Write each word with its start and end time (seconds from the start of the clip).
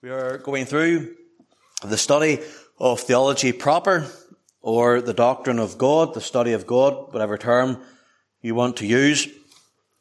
We 0.00 0.10
are 0.10 0.38
going 0.38 0.64
through 0.64 1.16
the 1.82 1.98
study 1.98 2.38
of 2.78 3.00
theology 3.00 3.50
proper, 3.50 4.06
or 4.62 5.00
the 5.00 5.12
doctrine 5.12 5.58
of 5.58 5.76
God, 5.76 6.14
the 6.14 6.20
study 6.20 6.52
of 6.52 6.68
God, 6.68 7.12
whatever 7.12 7.36
term 7.36 7.82
you 8.40 8.54
want 8.54 8.76
to 8.76 8.86
use. 8.86 9.26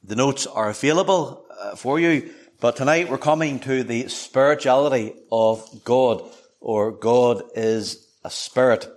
The 0.04 0.16
notes 0.16 0.46
are 0.46 0.70
available 0.70 1.48
uh, 1.60 1.76
for 1.76 2.00
you, 2.00 2.32
but 2.60 2.76
tonight 2.76 3.10
we're 3.10 3.18
coming 3.18 3.60
to 3.62 3.84
the 3.84 4.08
spirituality 4.08 5.16
of 5.32 5.68
God, 5.84 6.22
or 6.62 6.92
God 6.92 7.42
is 7.56 8.08
a 8.24 8.30
spirit. 8.30 8.88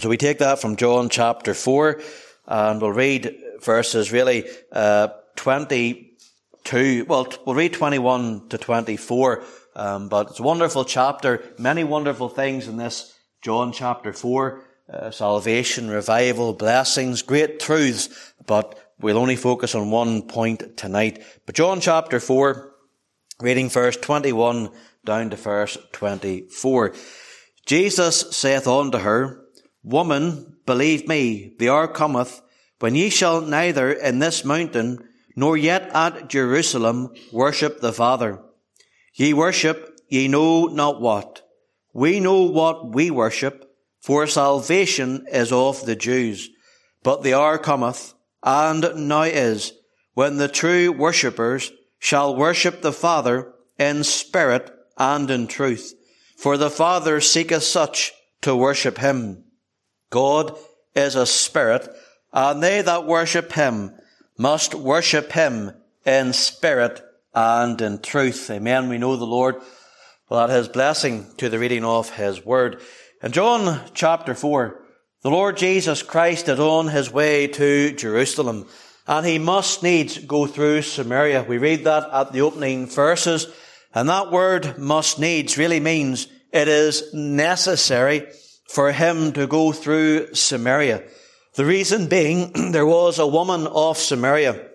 So 0.00 0.10
we 0.10 0.18
take 0.18 0.40
that 0.40 0.58
from 0.58 0.76
John 0.76 1.08
chapter 1.08 1.54
4, 1.54 1.98
and 2.46 2.82
we'll 2.82 2.92
read 2.92 3.34
verses 3.62 4.12
really 4.12 4.44
uh, 4.70 5.08
22, 5.36 7.06
well, 7.08 7.26
we'll 7.46 7.56
read 7.56 7.72
21 7.72 8.50
to 8.50 8.58
24 8.58 9.44
um, 9.80 10.10
but 10.10 10.28
it's 10.28 10.40
a 10.40 10.42
wonderful 10.42 10.84
chapter. 10.84 11.42
Many 11.56 11.84
wonderful 11.84 12.28
things 12.28 12.68
in 12.68 12.76
this 12.76 13.18
John 13.40 13.72
chapter 13.72 14.12
4. 14.12 14.62
Uh, 14.92 15.10
salvation, 15.10 15.88
revival, 15.88 16.52
blessings, 16.52 17.22
great 17.22 17.60
truths. 17.60 18.34
But 18.46 18.78
we'll 19.00 19.16
only 19.16 19.36
focus 19.36 19.74
on 19.74 19.90
one 19.90 20.20
point 20.20 20.76
tonight. 20.76 21.24
But 21.46 21.54
John 21.54 21.80
chapter 21.80 22.20
4, 22.20 22.70
reading 23.40 23.70
verse 23.70 23.96
21 23.96 24.68
down 25.06 25.30
to 25.30 25.36
verse 25.36 25.78
24. 25.92 26.94
Jesus 27.64 28.36
saith 28.36 28.68
unto 28.68 28.98
her, 28.98 29.46
Woman, 29.82 30.58
believe 30.66 31.08
me, 31.08 31.54
the 31.58 31.70
hour 31.70 31.88
cometh 31.88 32.42
when 32.80 32.94
ye 32.94 33.08
shall 33.08 33.40
neither 33.40 33.90
in 33.90 34.18
this 34.18 34.44
mountain 34.44 35.08
nor 35.34 35.56
yet 35.56 35.88
at 35.94 36.28
Jerusalem 36.28 37.14
worship 37.32 37.80
the 37.80 37.94
Father. 37.94 38.42
Ye 39.20 39.34
worship, 39.34 40.00
ye 40.08 40.28
know 40.28 40.64
not 40.64 41.02
what. 41.02 41.42
We 41.92 42.20
know 42.20 42.44
what 42.44 42.94
we 42.94 43.10
worship, 43.10 43.70
for 44.00 44.26
salvation 44.26 45.26
is 45.30 45.52
of 45.52 45.84
the 45.84 45.94
Jews. 45.94 46.48
But 47.02 47.22
the 47.22 47.34
hour 47.34 47.58
cometh, 47.58 48.14
and 48.42 48.80
now 48.96 49.24
is, 49.24 49.74
when 50.14 50.38
the 50.38 50.48
true 50.48 50.90
worshippers 50.90 51.70
shall 51.98 52.34
worship 52.34 52.80
the 52.80 52.94
Father 52.94 53.52
in 53.78 54.04
spirit 54.04 54.70
and 54.96 55.30
in 55.30 55.48
truth. 55.48 55.92
For 56.38 56.56
the 56.56 56.70
Father 56.70 57.20
seeketh 57.20 57.64
such 57.64 58.14
to 58.40 58.56
worship 58.56 58.96
him. 58.96 59.44
God 60.08 60.56
is 60.94 61.14
a 61.14 61.26
spirit, 61.26 61.86
and 62.32 62.62
they 62.62 62.80
that 62.80 63.04
worship 63.04 63.52
him 63.52 63.92
must 64.38 64.74
worship 64.74 65.32
him 65.32 65.72
in 66.06 66.32
spirit 66.32 67.02
and 67.34 67.80
in 67.80 68.00
truth. 68.00 68.50
Amen. 68.50 68.88
We 68.88 68.98
know 68.98 69.16
the 69.16 69.24
Lord 69.24 69.56
will 70.28 70.40
add 70.40 70.50
his 70.50 70.68
blessing 70.68 71.26
to 71.38 71.48
the 71.48 71.58
reading 71.58 71.84
of 71.84 72.10
his 72.10 72.44
word. 72.44 72.80
In 73.22 73.32
John 73.32 73.80
chapter 73.94 74.34
4, 74.34 74.80
the 75.22 75.30
Lord 75.30 75.56
Jesus 75.56 76.02
Christ 76.02 76.48
is 76.48 76.58
on 76.58 76.88
his 76.88 77.12
way 77.12 77.46
to 77.48 77.92
Jerusalem 77.92 78.66
and 79.06 79.26
he 79.26 79.38
must 79.38 79.82
needs 79.82 80.18
go 80.18 80.46
through 80.46 80.82
Samaria. 80.82 81.44
We 81.48 81.58
read 81.58 81.84
that 81.84 82.08
at 82.12 82.32
the 82.32 82.42
opening 82.42 82.86
verses 82.86 83.46
and 83.92 84.08
that 84.08 84.30
word 84.30 84.78
must 84.78 85.18
needs 85.18 85.58
really 85.58 85.80
means 85.80 86.28
it 86.52 86.68
is 86.68 87.12
necessary 87.12 88.26
for 88.68 88.92
him 88.92 89.32
to 89.32 89.46
go 89.46 89.72
through 89.72 90.34
Samaria. 90.34 91.02
The 91.54 91.64
reason 91.64 92.08
being 92.08 92.52
there 92.72 92.86
was 92.86 93.18
a 93.18 93.26
woman 93.26 93.66
of 93.66 93.98
Samaria 93.98 94.68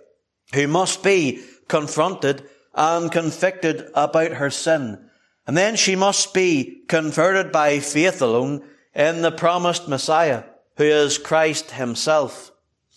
who 0.53 0.67
must 0.67 1.03
be 1.03 1.43
confronted 1.67 2.47
and 2.73 3.11
convicted 3.11 3.89
about 3.93 4.33
her 4.33 4.49
sin. 4.49 5.09
And 5.47 5.55
then 5.55 5.75
she 5.75 5.95
must 5.95 6.33
be 6.33 6.83
converted 6.87 7.51
by 7.51 7.79
faith 7.79 8.21
alone 8.21 8.63
in 8.93 9.21
the 9.21 9.31
promised 9.31 9.87
Messiah, 9.87 10.43
who 10.77 10.83
is 10.83 11.17
Christ 11.17 11.71
himself. 11.71 12.51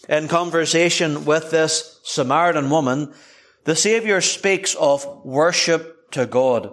In 0.09 0.29
conversation 0.29 1.25
with 1.25 1.51
this 1.51 2.01
Samaritan 2.05 2.71
woman, 2.71 3.13
the 3.65 3.77
Saviour 3.77 4.21
speaks 4.21 4.75
of 4.77 5.07
worship 5.25 6.11
to 6.13 6.25
God. 6.25 6.73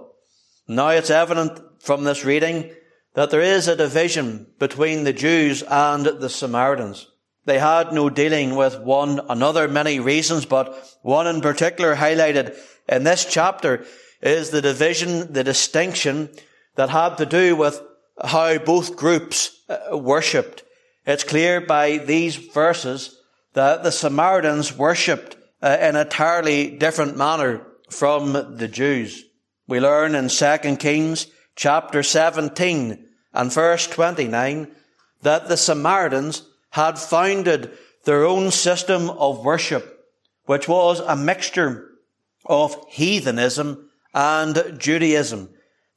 Now 0.67 0.89
it's 0.89 1.09
evident 1.09 1.59
from 1.79 2.03
this 2.03 2.23
reading 2.23 2.71
that 3.13 3.31
there 3.31 3.41
is 3.41 3.67
a 3.67 3.75
division 3.75 4.47
between 4.59 5.03
the 5.03 5.13
Jews 5.13 5.63
and 5.63 6.05
the 6.05 6.29
Samaritans. 6.29 7.07
They 7.45 7.59
had 7.59 7.93
no 7.93 8.09
dealing 8.09 8.55
with 8.55 8.79
one 8.79 9.21
another, 9.29 9.67
many 9.67 9.99
reasons, 9.99 10.45
but 10.45 10.75
one 11.03 11.27
in 11.27 11.41
particular 11.41 11.95
highlighted 11.95 12.57
in 12.89 13.03
this 13.03 13.25
chapter 13.25 13.85
is 14.21 14.49
the 14.49 14.61
division, 14.61 15.31
the 15.31 15.43
distinction 15.43 16.29
that 16.75 16.89
had 16.89 17.17
to 17.17 17.25
do 17.25 17.55
with 17.55 17.81
how 18.23 18.57
both 18.57 18.95
groups 18.95 19.61
uh, 19.69 19.97
worshipped. 19.97 20.63
It's 21.05 21.23
clear 21.23 21.61
by 21.61 21.97
these 21.97 22.35
verses 22.35 23.19
that 23.53 23.83
the 23.83 23.91
Samaritans 23.91 24.75
worshipped 24.75 25.37
uh, 25.61 25.77
in 25.79 25.95
a 25.95 26.01
entirely 26.01 26.77
different 26.77 27.17
manner 27.17 27.65
from 27.89 28.33
the 28.33 28.67
Jews. 28.67 29.23
We 29.67 29.79
learn 29.79 30.15
in 30.15 30.29
2 30.29 30.77
Kings 30.77 31.27
chapter 31.55 32.03
17 32.03 33.05
and 33.33 33.53
verse 33.53 33.87
29 33.87 34.71
that 35.21 35.47
the 35.47 35.57
Samaritans 35.57 36.43
had 36.75 36.99
founded 36.99 37.71
their 38.03 38.25
own 38.25 38.51
system 38.51 39.09
of 39.09 39.45
worship, 39.45 39.97
which 40.43 40.67
was 40.67 40.99
a 40.99 41.15
mixture 41.15 41.89
of 42.45 42.75
heathenism 42.89 43.89
and 44.13 44.75
Judaism. 44.77 45.47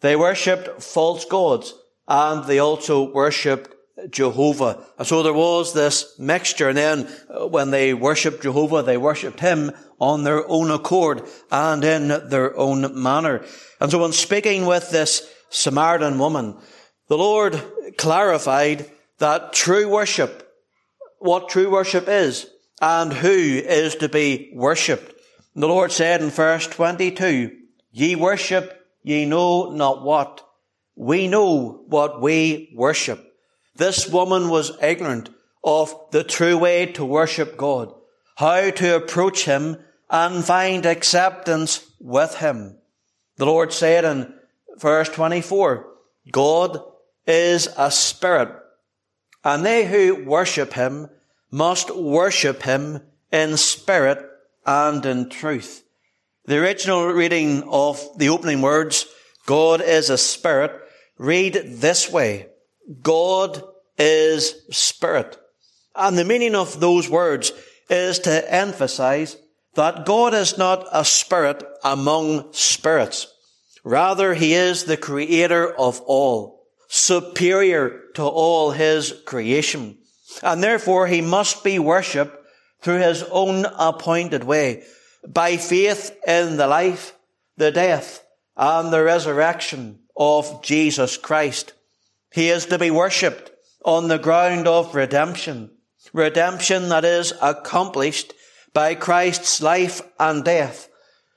They 0.03 0.15
worshipped 0.15 0.81
false 0.81 1.25
gods 1.25 1.75
and 2.07 2.45
they 2.45 2.61
also 2.61 3.13
worshipped 3.13 3.75
Jehovah. 4.09 4.87
And 4.97 5.05
so 5.05 5.25
there 5.25 5.33
was 5.33 5.75
this 5.75 6.17
mixture. 6.17 6.69
And 6.69 6.79
then 6.79 7.09
uh, 7.29 7.49
when 7.49 7.73
they 7.73 7.93
worshipped 7.93 8.45
Jehovah, 8.45 8.85
they 8.85 8.97
worshipped 8.97 9.41
him 9.41 9.73
on 9.99 10.23
their 10.23 10.49
own 10.49 10.71
accord 10.71 11.29
and 11.51 11.83
in 11.83 12.07
their 12.29 12.57
own 12.57 13.03
manner. 13.03 13.45
And 13.81 13.91
so 13.91 13.99
when 13.99 14.13
speaking 14.13 14.65
with 14.65 14.91
this 14.91 15.29
Samaritan 15.51 16.21
woman, 16.21 16.57
the 17.09 17.19
Lord 17.19 17.61
clarified 17.97 18.89
that 19.19 19.53
true 19.53 19.89
worship 19.89 20.45
what 21.19 21.49
true 21.49 21.71
worship 21.71 22.09
is 22.09 22.47
and 22.81 23.13
who 23.13 23.29
is 23.29 23.97
to 23.97 24.09
be 24.09 24.51
worshipped. 24.55 25.15
The 25.55 25.67
Lord 25.67 25.91
said 25.91 26.23
in 26.23 26.31
verse 26.31 26.67
22, 26.67 27.51
Ye 27.91 28.15
worship, 28.15 28.87
ye 29.03 29.25
know 29.25 29.71
not 29.71 30.03
what. 30.03 30.47
We 30.95 31.29
know 31.29 31.85
what 31.87 32.21
we 32.21 32.73
worship. 32.75 33.25
This 33.75 34.09
woman 34.09 34.49
was 34.49 34.77
ignorant 34.83 35.31
of 35.65 35.95
the 36.11 36.25
true 36.25 36.57
way 36.59 36.87
to 36.87 37.05
worship 37.05 37.57
God, 37.57 37.93
how 38.37 38.71
to 38.71 38.97
approach 38.97 39.45
Him 39.45 39.79
and 40.11 40.45
find 40.45 40.87
acceptance 40.87 41.85
with 42.01 42.37
Him. 42.37 42.79
The 43.37 43.47
Lord 43.47 43.73
said 43.73 44.05
in 44.05 44.35
verse 44.79 45.09
24, 45.09 45.87
God 46.31 46.81
is 47.27 47.69
a 47.77 47.91
spirit 47.91 48.51
and 49.49 49.65
they 49.65 49.87
who 49.87 50.25
worship 50.27 50.75
him 50.75 51.09
must 51.51 51.97
worship 51.97 52.65
him 52.65 53.01
in 53.33 53.57
spirit 53.57 54.19
and 54.67 55.07
in 55.07 55.31
truth. 55.31 55.85
The 56.45 56.59
original 56.59 57.07
reading 57.07 57.63
of 57.63 57.99
the 58.19 58.29
opening 58.29 58.61
words, 58.61 59.07
God 59.47 59.81
is 59.81 60.11
a 60.11 60.19
spirit, 60.19 60.73
read 61.17 61.55
this 61.67 62.13
way. 62.13 62.49
God 63.01 63.63
is 63.97 64.55
spirit. 64.71 65.39
And 65.97 66.19
the 66.19 66.27
meaning 66.27 66.55
of 66.55 66.79
those 66.79 67.09
words 67.09 67.51
is 67.89 68.19
to 68.21 68.55
emphasize 68.55 69.39
that 69.77 70.05
God 70.05 70.35
is 70.35 70.59
not 70.59 70.87
a 70.93 71.07
spirit 71.07 71.65
among 71.83 72.53
spirits. 72.53 73.27
Rather, 73.83 74.35
he 74.35 74.53
is 74.53 74.85
the 74.85 74.99
creator 74.99 75.75
of 75.75 76.03
all 76.03 76.58
superior 76.89 78.03
to 78.15 78.23
all 78.23 78.73
his 78.73 79.15
creation. 79.25 79.99
And 80.43 80.63
therefore 80.63 81.07
he 81.07 81.21
must 81.21 81.63
be 81.63 81.79
worshipped 81.79 82.37
through 82.81 82.99
his 82.99 83.23
own 83.25 83.67
appointed 83.79 84.45
way, 84.45 84.85
by 85.27 85.57
faith 85.57 86.17
in 86.27 86.57
the 86.57 86.67
life, 86.67 87.15
the 87.57 87.71
death, 87.71 88.25
and 88.57 88.93
the 88.93 89.03
resurrection 89.03 89.99
of 90.17 90.63
Jesus 90.63 91.17
Christ. 91.17 91.73
He 92.33 92.51
is 92.51 92.67
to 92.67 92.79
be 92.79 92.91
worshipped 92.91 93.51
on 93.85 94.09
the 94.09 94.19
ground 94.19 94.69
of 94.69 94.95
redemption, 94.95 95.71
redemption 96.13 96.89
that 96.89 97.05
is 97.05 97.33
accomplished 97.43 98.33
by 98.73 98.95
Christ's 98.95 99.61
life 99.61 100.01
and 100.21 100.45
death, 100.45 100.89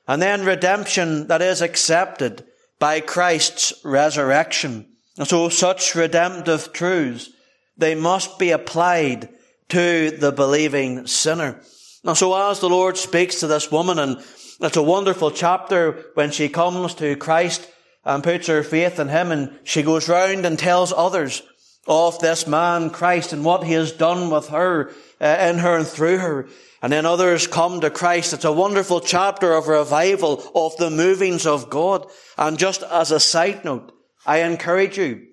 and 0.07 0.21
then 0.21 0.45
redemption 0.45 1.27
that 1.27 1.41
is 1.41 1.61
accepted 1.61 2.45
by 2.79 2.99
Christ's 2.99 3.73
resurrection. 3.83 4.90
And 5.17 5.27
so 5.27 5.49
such 5.49 5.95
redemptive 5.95 6.71
truths, 6.73 7.29
they 7.77 7.95
must 7.95 8.39
be 8.39 8.51
applied 8.51 9.29
to 9.69 10.11
the 10.11 10.31
believing 10.31 11.07
sinner. 11.07 11.61
And 12.03 12.17
so 12.17 12.49
as 12.49 12.59
the 12.59 12.69
Lord 12.69 12.97
speaks 12.97 13.39
to 13.39 13.47
this 13.47 13.71
woman, 13.71 13.99
and 13.99 14.17
it's 14.61 14.77
a 14.77 14.83
wonderful 14.83 15.31
chapter 15.31 16.05
when 16.13 16.31
she 16.31 16.49
comes 16.49 16.93
to 16.95 17.15
Christ 17.15 17.67
and 18.03 18.23
puts 18.23 18.47
her 18.47 18.63
faith 18.63 18.99
in 18.99 19.09
him 19.09 19.31
and 19.31 19.57
she 19.63 19.83
goes 19.83 20.09
round 20.09 20.45
and 20.45 20.57
tells 20.57 20.91
others 20.91 21.43
of 21.87 22.19
this 22.19 22.47
man 22.47 22.89
Christ 22.89 23.33
and 23.33 23.43
what 23.43 23.63
he 23.63 23.73
has 23.73 23.91
done 23.91 24.29
with 24.29 24.49
her, 24.49 24.91
uh, 25.19 25.37
in 25.49 25.57
her 25.59 25.77
and 25.77 25.87
through 25.87 26.17
her. 26.17 26.47
And 26.81 26.91
then 26.91 27.05
others 27.05 27.47
come 27.47 27.81
to 27.81 27.89
Christ. 27.89 28.33
It's 28.33 28.45
a 28.45 28.51
wonderful 28.51 29.01
chapter 29.01 29.53
of 29.53 29.67
revival 29.67 30.43
of 30.55 30.77
the 30.77 30.89
movings 30.89 31.45
of 31.45 31.69
God. 31.69 32.07
And 32.37 32.57
just 32.57 32.83
as 32.83 33.11
a 33.11 33.19
side 33.19 33.63
note, 33.65 33.91
I 34.25 34.39
encourage 34.39 34.97
you 34.97 35.27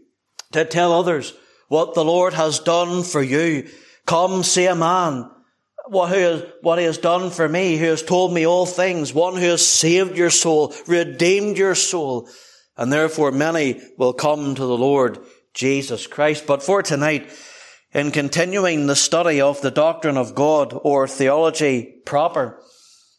to 0.52 0.64
tell 0.64 0.92
others 0.92 1.34
what 1.68 1.94
the 1.94 2.04
Lord 2.04 2.34
has 2.34 2.58
done 2.60 3.02
for 3.02 3.22
you. 3.22 3.68
Come 4.06 4.42
see 4.42 4.66
a 4.66 4.74
man 4.74 5.30
what, 5.90 6.10
who, 6.10 6.42
what 6.60 6.78
he 6.78 6.84
has 6.84 6.98
done 6.98 7.30
for 7.30 7.48
me, 7.48 7.76
who 7.76 7.86
has 7.86 8.02
told 8.02 8.32
me 8.32 8.46
all 8.46 8.66
things, 8.66 9.14
one 9.14 9.34
who 9.34 9.48
has 9.48 9.66
saved 9.66 10.16
your 10.16 10.30
soul, 10.30 10.74
redeemed 10.86 11.58
your 11.58 11.74
soul, 11.74 12.28
and 12.76 12.92
therefore 12.92 13.32
many 13.32 13.80
will 13.96 14.12
come 14.12 14.54
to 14.54 14.66
the 14.66 14.76
Lord 14.76 15.18
Jesus 15.54 16.06
Christ. 16.06 16.46
But 16.46 16.62
for 16.62 16.82
tonight, 16.82 17.30
in 17.92 18.10
continuing 18.10 18.86
the 18.86 18.96
study 18.96 19.40
of 19.40 19.60
the 19.62 19.70
doctrine 19.70 20.16
of 20.16 20.34
God 20.34 20.78
or 20.82 21.08
theology 21.08 22.00
proper, 22.04 22.62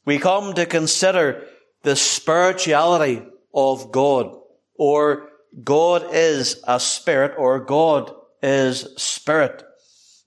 we 0.06 0.20
come 0.20 0.54
to 0.54 0.66
consider 0.66 1.46
the 1.84 1.96
spirituality 1.96 3.24
of 3.54 3.92
God, 3.92 4.38
or 4.76 5.29
God 5.64 6.06
is 6.12 6.62
a 6.68 6.80
spirit, 6.80 7.34
or 7.38 7.60
God 7.60 8.14
is 8.42 8.88
spirit. 8.98 9.64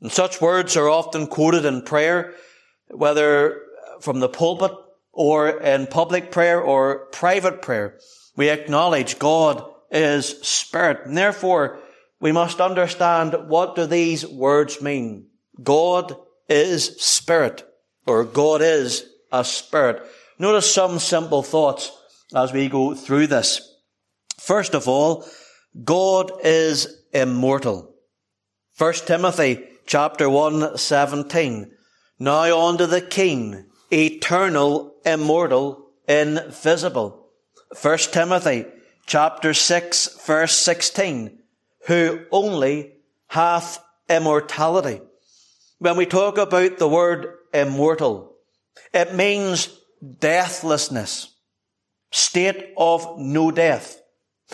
And 0.00 0.10
such 0.10 0.40
words 0.40 0.76
are 0.76 0.88
often 0.88 1.26
quoted 1.26 1.64
in 1.64 1.82
prayer, 1.82 2.34
whether 2.88 3.62
from 4.00 4.20
the 4.20 4.28
pulpit 4.28 4.72
or 5.12 5.48
in 5.60 5.86
public 5.86 6.32
prayer 6.32 6.60
or 6.60 7.06
private 7.12 7.62
prayer. 7.62 7.98
We 8.36 8.48
acknowledge 8.48 9.18
God 9.18 9.64
is 9.90 10.40
spirit. 10.42 11.06
And 11.06 11.16
therefore, 11.16 11.78
we 12.20 12.32
must 12.32 12.60
understand 12.60 13.48
what 13.48 13.76
do 13.76 13.86
these 13.86 14.26
words 14.26 14.80
mean. 14.80 15.26
God 15.62 16.16
is 16.48 17.00
spirit, 17.02 17.64
or 18.06 18.24
God 18.24 18.62
is 18.62 19.04
a 19.30 19.44
spirit. 19.44 20.02
Notice 20.38 20.72
some 20.72 20.98
simple 20.98 21.42
thoughts 21.42 21.92
as 22.34 22.52
we 22.52 22.68
go 22.68 22.94
through 22.94 23.28
this. 23.28 23.71
First 24.42 24.74
of 24.74 24.88
all, 24.88 25.24
God 25.84 26.32
is 26.42 27.04
immortal. 27.12 27.94
First 28.72 29.06
Timothy 29.06 29.62
chapter 29.86 30.28
1, 30.28 30.78
17. 30.78 31.70
Now 32.18 32.58
on 32.58 32.76
to 32.78 32.88
the 32.88 33.00
King, 33.00 33.66
eternal, 33.92 34.96
immortal, 35.06 35.86
invisible. 36.08 37.28
First 37.76 38.12
Timothy 38.12 38.64
chapter 39.06 39.54
6, 39.54 40.18
verse 40.26 40.56
16. 40.56 41.38
Who 41.86 42.24
only 42.32 42.94
hath 43.28 43.80
immortality. 44.10 45.02
When 45.78 45.96
we 45.96 46.04
talk 46.04 46.36
about 46.36 46.78
the 46.78 46.88
word 46.88 47.32
immortal, 47.54 48.34
it 48.92 49.14
means 49.14 49.68
deathlessness, 50.18 51.32
state 52.10 52.74
of 52.76 53.06
no 53.20 53.52
death. 53.52 54.01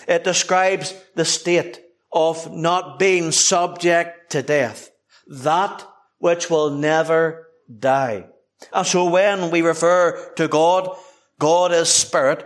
It 0.06 0.24
describes 0.24 0.94
the 1.14 1.24
state 1.24 1.80
of 2.12 2.52
not 2.52 2.98
being 2.98 3.32
subject 3.32 4.30
to 4.30 4.42
death 4.42 4.90
that 5.28 5.86
which 6.18 6.50
will 6.50 6.70
never 6.70 7.48
die. 7.78 8.26
And 8.72 8.86
so 8.86 9.08
when 9.08 9.50
we 9.50 9.62
refer 9.62 10.32
to 10.36 10.48
God, 10.48 10.96
God 11.38 11.72
is 11.72 11.88
spirit, 11.88 12.44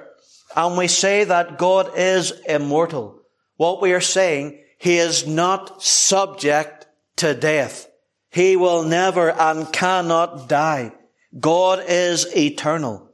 and 0.54 0.76
we 0.76 0.88
say 0.88 1.24
that 1.24 1.56
God 1.56 1.96
is 1.96 2.32
immortal, 2.46 3.22
what 3.56 3.80
we 3.80 3.94
are 3.94 4.00
saying, 4.00 4.60
He 4.76 4.98
is 4.98 5.26
not 5.26 5.82
subject 5.82 6.86
to 7.16 7.34
death. 7.34 7.88
He 8.30 8.56
will 8.56 8.82
never 8.82 9.30
and 9.30 9.72
cannot 9.72 10.48
die. 10.48 10.92
God 11.38 11.84
is 11.86 12.26
eternal, 12.36 13.08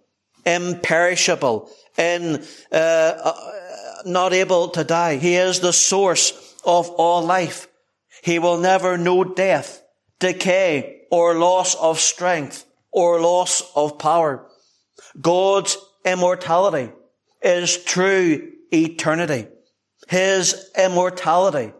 imperishable, 0.44 1.70
in, 1.96 2.44
uh, 2.72 2.74
uh, 2.74 3.67
not 4.08 4.32
able 4.32 4.68
to 4.70 4.84
die. 4.84 5.16
He 5.16 5.36
is 5.36 5.60
the 5.60 5.72
source 5.72 6.32
of 6.64 6.88
all 6.90 7.22
life. 7.22 7.68
He 8.22 8.38
will 8.38 8.58
never 8.58 8.98
know 8.98 9.24
death, 9.24 9.82
decay, 10.18 11.02
or 11.10 11.34
loss 11.34 11.74
of 11.74 12.00
strength, 12.00 12.64
or 12.90 13.20
loss 13.20 13.62
of 13.76 13.98
power. 13.98 14.46
God's 15.20 15.76
immortality 16.04 16.92
is 17.42 17.82
true 17.84 18.52
eternity. 18.72 19.46
His 20.08 20.70
immortality 20.76 21.72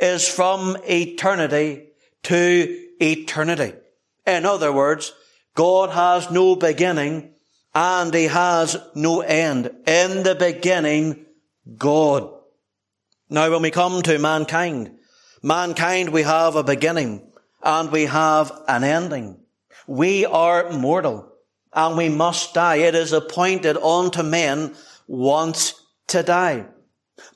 is 0.00 0.28
from 0.28 0.76
eternity 0.84 1.88
to 2.24 2.86
eternity. 3.00 3.74
In 4.26 4.44
other 4.46 4.72
words, 4.72 5.12
God 5.54 5.90
has 5.90 6.30
no 6.30 6.56
beginning 6.56 7.30
and 7.74 8.12
he 8.12 8.24
has 8.24 8.76
no 8.94 9.20
end. 9.20 9.66
In 9.86 10.22
the 10.22 10.36
beginning, 10.38 11.26
God. 11.76 12.32
Now 13.28 13.50
when 13.50 13.62
we 13.62 13.70
come 13.70 14.02
to 14.02 14.18
mankind, 14.18 14.98
Mankind, 15.42 16.10
we 16.10 16.22
have 16.22 16.54
a 16.54 16.62
beginning 16.62 17.22
and 17.62 17.90
we 17.90 18.04
have 18.04 18.52
an 18.68 18.84
ending. 18.84 19.40
We 19.86 20.26
are 20.26 20.70
mortal 20.70 21.32
and 21.72 21.96
we 21.96 22.10
must 22.10 22.52
die. 22.52 22.76
It 22.76 22.94
is 22.94 23.12
appointed 23.12 23.78
unto 23.78 24.22
men 24.22 24.74
once 25.06 25.82
to 26.08 26.22
die. 26.22 26.66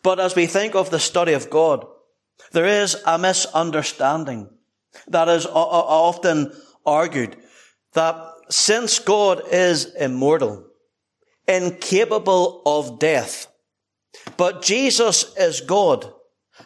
But 0.02 0.20
as 0.20 0.34
we 0.34 0.46
think 0.46 0.75
of 0.75 0.90
the 0.90 0.98
study 0.98 1.32
of 1.32 1.48
God, 1.48 1.86
there 2.52 2.66
is 2.66 2.96
a 3.06 3.16
misunderstanding 3.16 4.50
that 5.08 5.28
is 5.28 5.46
often 5.46 6.52
argued 6.84 7.36
that 7.94 8.16
since 8.50 8.98
God 8.98 9.42
is 9.50 9.94
immortal, 9.94 10.66
incapable 11.48 12.62
of 12.66 12.98
death, 12.98 13.46
but 14.37 14.62
Jesus 14.62 15.34
is 15.37 15.61
God, 15.61 16.12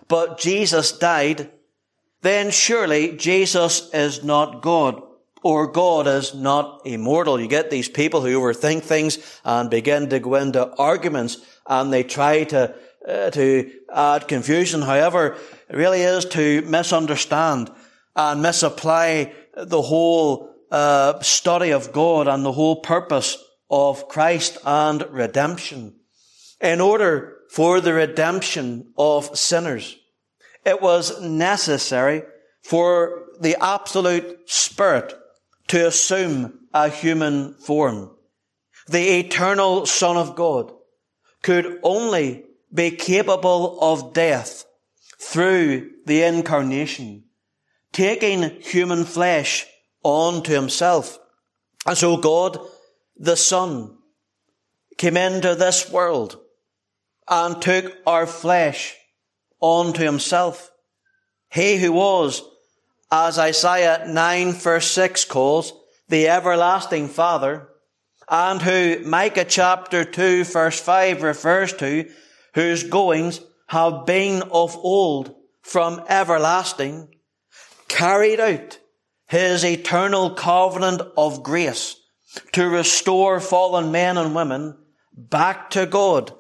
but 0.09 0.39
Jesus 0.39 0.93
died, 0.93 1.51
then 2.23 2.51
surely 2.51 3.17
Jesus 3.17 3.91
is 3.93 4.25
not 4.25 4.63
God 4.63 5.03
or 5.43 5.71
God 5.71 6.07
is 6.07 6.35
not 6.35 6.83
immortal. 6.85 7.41
You 7.41 7.47
get 7.47 7.71
these 7.71 7.89
people 7.89 8.21
who 8.21 8.41
overthink 8.41 8.83
things 8.83 9.19
and 9.45 9.71
begin 9.71 10.09
to 10.11 10.19
go 10.19 10.35
into 10.35 10.75
arguments 10.77 11.39
and 11.67 11.93
they 11.93 12.03
try 12.03 12.45
to, 12.45 12.75
uh, 13.07 13.31
to 13.31 13.71
add 13.93 14.29
confusion. 14.29 14.83
However, 14.83 15.37
it 15.69 15.77
really 15.77 16.01
is 16.03 16.25
to 16.27 16.63
misunderstand 16.63 17.71
and 18.17 18.43
misapply 18.43 19.33
the 19.55 19.83
whole 19.83 20.55
uh, 20.71 21.21
study 21.21 21.71
of 21.71 21.93
God 21.93 22.27
and 22.27 22.45
the 22.45 22.53
whole 22.53 22.81
purpose 22.81 23.39
of 23.71 24.09
Christ 24.09 24.59
and 24.65 25.05
redemption. 25.11 25.95
In 26.61 26.81
order 26.81 27.38
for 27.51 27.81
the 27.81 27.95
redemption 27.95 28.93
of 28.97 29.37
sinners. 29.37 29.97
It 30.65 30.83
was 30.83 31.21
necessary 31.21 32.23
for 32.63 33.25
the 33.41 33.57
absolute 33.63 34.39
spirit 34.51 35.15
to 35.69 35.87
assume 35.87 36.59
a 36.75 36.89
human 36.89 37.55
form. 37.55 38.11
The 38.87 39.21
eternal 39.21 39.87
Son 39.87 40.17
of 40.17 40.37
God 40.37 40.73
could 41.43 41.79
only 41.83 42.45
be 42.73 42.91
capable 42.91 43.79
of 43.81 44.13
death 44.13 44.65
through 45.19 45.91
the 46.07 46.23
incarnation, 46.23 47.25
taking 47.93 48.61
human 48.61 49.05
flesh 49.05 49.67
onto 50.03 50.53
himself. 50.53 51.19
And 51.87 51.97
so 51.97 52.17
God, 52.17 52.59
the 53.17 53.37
Son, 53.37 53.97
came 54.97 55.17
into 55.17 55.55
this 55.55 55.91
world 55.91 56.39
and 57.29 57.61
took 57.61 57.97
our 58.07 58.27
flesh 58.27 58.97
onto 59.61 60.03
himself. 60.03 60.71
He 61.51 61.77
who 61.79 61.93
was, 61.93 62.43
as 63.11 63.39
Isaiah 63.39 64.05
9 64.07 64.53
verse 64.53 64.91
6 64.91 65.25
calls, 65.27 65.73
the 66.09 66.29
everlasting 66.29 67.09
Father, 67.09 67.69
and 68.31 68.61
who 68.61 69.01
Micah 69.05 69.45
chapter 69.45 70.05
2 70.05 70.45
verse 70.45 70.81
5 70.81 71.23
refers 71.23 71.73
to, 71.75 72.11
whose 72.55 72.85
goings 72.85 73.41
have 73.67 74.07
been 74.07 74.43
of 74.43 74.77
old 74.77 75.35
from 75.63 76.03
everlasting, 76.09 77.15
carried 77.89 78.41
out 78.41 78.79
his 79.27 79.65
eternal 79.65 80.31
covenant 80.31 81.03
of 81.17 81.43
grace 81.43 81.97
to 82.53 82.69
restore 82.69 83.41
fallen 83.41 83.93
men 83.93 84.17
and 84.17 84.35
women 84.35 84.77
back 85.15 85.71
to 85.71 85.87
God 85.87 86.33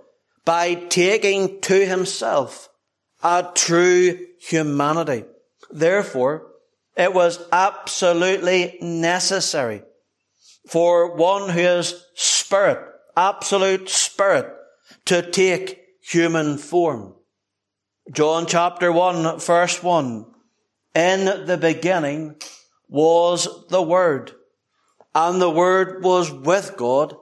by 0.48 0.72
taking 0.72 1.60
to 1.60 1.84
himself 1.84 2.70
a 3.22 3.46
true 3.54 4.18
humanity. 4.40 5.22
Therefore, 5.70 6.46
it 6.96 7.12
was 7.12 7.38
absolutely 7.52 8.78
necessary 8.80 9.82
for 10.66 11.14
one 11.16 11.50
who 11.50 11.60
is 11.60 12.02
spirit, 12.14 12.78
absolute 13.14 13.90
spirit, 13.90 14.50
to 15.04 15.20
take 15.30 15.82
human 16.00 16.56
form. 16.56 17.12
John 18.10 18.46
chapter 18.46 18.90
1 18.90 19.40
verse 19.40 19.82
1. 19.82 20.24
In 20.94 21.44
the 21.44 21.58
beginning 21.60 22.36
was 22.88 23.66
the 23.68 23.82
Word, 23.82 24.32
and 25.14 25.42
the 25.42 25.50
Word 25.50 26.02
was 26.02 26.32
with 26.32 26.74
God, 26.78 27.14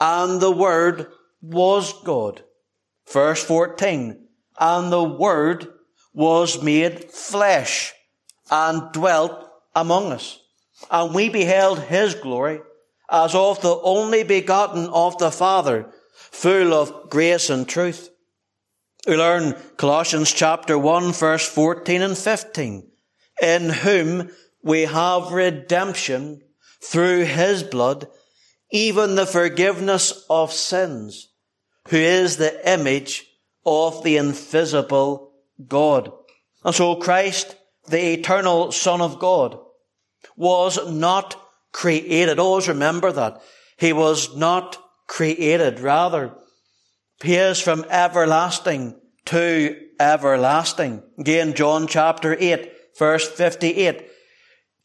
and 0.00 0.40
the 0.40 0.52
Word 0.52 1.08
was 1.42 1.92
God. 2.04 2.44
Verse 3.12 3.42
14. 3.44 4.26
And 4.58 4.92
the 4.92 5.04
Word 5.04 5.68
was 6.12 6.62
made 6.62 7.10
flesh 7.10 7.92
and 8.50 8.92
dwelt 8.92 9.48
among 9.74 10.12
us. 10.12 10.40
And 10.90 11.14
we 11.14 11.28
beheld 11.28 11.80
His 11.80 12.14
glory 12.14 12.60
as 13.10 13.34
of 13.34 13.60
the 13.60 13.76
only 13.82 14.22
begotten 14.22 14.86
of 14.86 15.18
the 15.18 15.30
Father, 15.30 15.90
full 16.14 16.72
of 16.72 17.10
grace 17.10 17.50
and 17.50 17.68
truth. 17.68 18.10
We 19.06 19.16
learn 19.16 19.56
Colossians 19.76 20.32
chapter 20.32 20.78
1 20.78 21.12
verse 21.12 21.48
14 21.48 22.02
and 22.02 22.16
15, 22.16 22.88
in 23.42 23.70
whom 23.70 24.30
we 24.62 24.82
have 24.82 25.32
redemption 25.32 26.42
through 26.82 27.24
His 27.24 27.62
blood, 27.62 28.08
even 28.70 29.14
the 29.14 29.26
forgiveness 29.26 30.24
of 30.30 30.52
sins, 30.52 31.29
who 31.90 31.96
is 31.96 32.36
the 32.36 32.72
image 32.72 33.26
of 33.66 34.02
the 34.04 34.16
invisible 34.16 35.32
God. 35.66 36.12
And 36.64 36.74
so 36.74 36.94
Christ, 36.94 37.56
the 37.88 38.12
eternal 38.12 38.70
Son 38.72 39.00
of 39.00 39.18
God, 39.18 39.58
was 40.36 40.88
not 40.90 41.36
created. 41.72 42.38
Always 42.38 42.68
remember 42.68 43.10
that. 43.12 43.42
He 43.76 43.92
was 43.92 44.36
not 44.36 44.78
created. 45.08 45.80
Rather, 45.80 46.32
he 47.22 47.34
is 47.34 47.60
from 47.60 47.84
everlasting 47.90 49.00
to 49.26 49.76
everlasting. 49.98 51.02
Again, 51.18 51.54
John 51.54 51.88
chapter 51.88 52.36
8, 52.38 52.72
verse 52.98 53.28
58. 53.28 54.06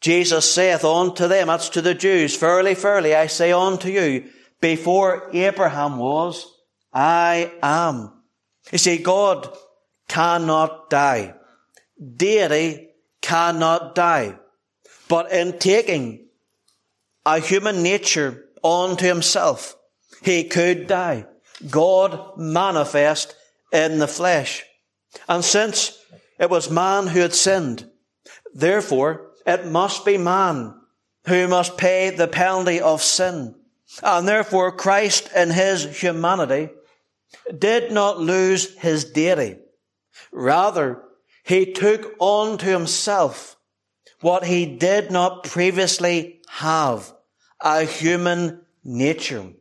Jesus 0.02 0.52
saith 0.52 0.84
unto 0.84 1.28
them, 1.28 1.48
that's 1.48 1.70
to 1.70 1.82
the 1.82 1.94
Jews, 1.94 2.36
Verily, 2.36 2.74
verily, 2.74 3.16
I 3.16 3.28
say 3.28 3.52
unto 3.52 3.90
you, 3.90 4.30
before 4.60 5.30
Abraham 5.34 5.98
was, 5.98 6.52
I 6.96 7.52
am. 7.62 8.14
You 8.72 8.78
see, 8.78 8.98
God 8.98 9.50
cannot 10.08 10.90
die. 10.90 11.36
Deity 12.00 12.88
cannot 13.22 13.96
die. 13.96 14.40
But 15.10 15.32
in 15.32 15.60
taking 15.60 16.28
a 17.26 17.40
human 17.40 17.84
nature 17.84 18.46
onto 18.64 19.06
himself, 19.06 19.76
he 20.24 20.46
could 20.46 20.88
die. 20.88 21.26
God 21.70 22.38
manifest 22.38 23.36
in 23.74 24.00
the 24.00 24.08
flesh. 24.08 24.64
And 25.28 25.44
since 25.44 25.98
it 26.40 26.50
was 26.50 26.70
man 26.70 27.08
who 27.08 27.20
had 27.20 27.34
sinned, 27.34 27.90
therefore 28.54 29.32
it 29.46 29.66
must 29.66 30.06
be 30.06 30.18
man 30.18 30.74
who 31.28 31.48
must 31.48 31.78
pay 31.78 32.10
the 32.10 32.28
penalty 32.28 32.80
of 32.80 33.02
sin. 33.02 33.56
And 34.02 34.28
therefore 34.28 34.72
Christ 34.72 35.30
in 35.36 35.52
his 35.52 36.02
humanity 36.02 36.70
did 37.58 37.92
not 37.92 38.20
lose 38.20 38.78
his 38.78 39.06
deity. 39.06 39.58
Rather, 40.32 41.02
he 41.44 41.74
took 41.74 42.14
on 42.20 42.58
to 42.58 42.66
himself 42.66 43.58
what 44.22 44.46
he 44.46 44.66
did 44.66 45.12
not 45.12 45.44
previously 45.44 46.42
have, 46.50 47.14
a 47.62 47.84
human 47.84 48.62
nature. 48.84 49.52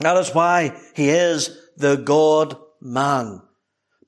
That 0.00 0.16
is 0.18 0.34
why 0.34 0.76
he 0.94 1.08
is 1.08 1.56
the 1.76 1.96
God 1.96 2.56
man. 2.80 3.42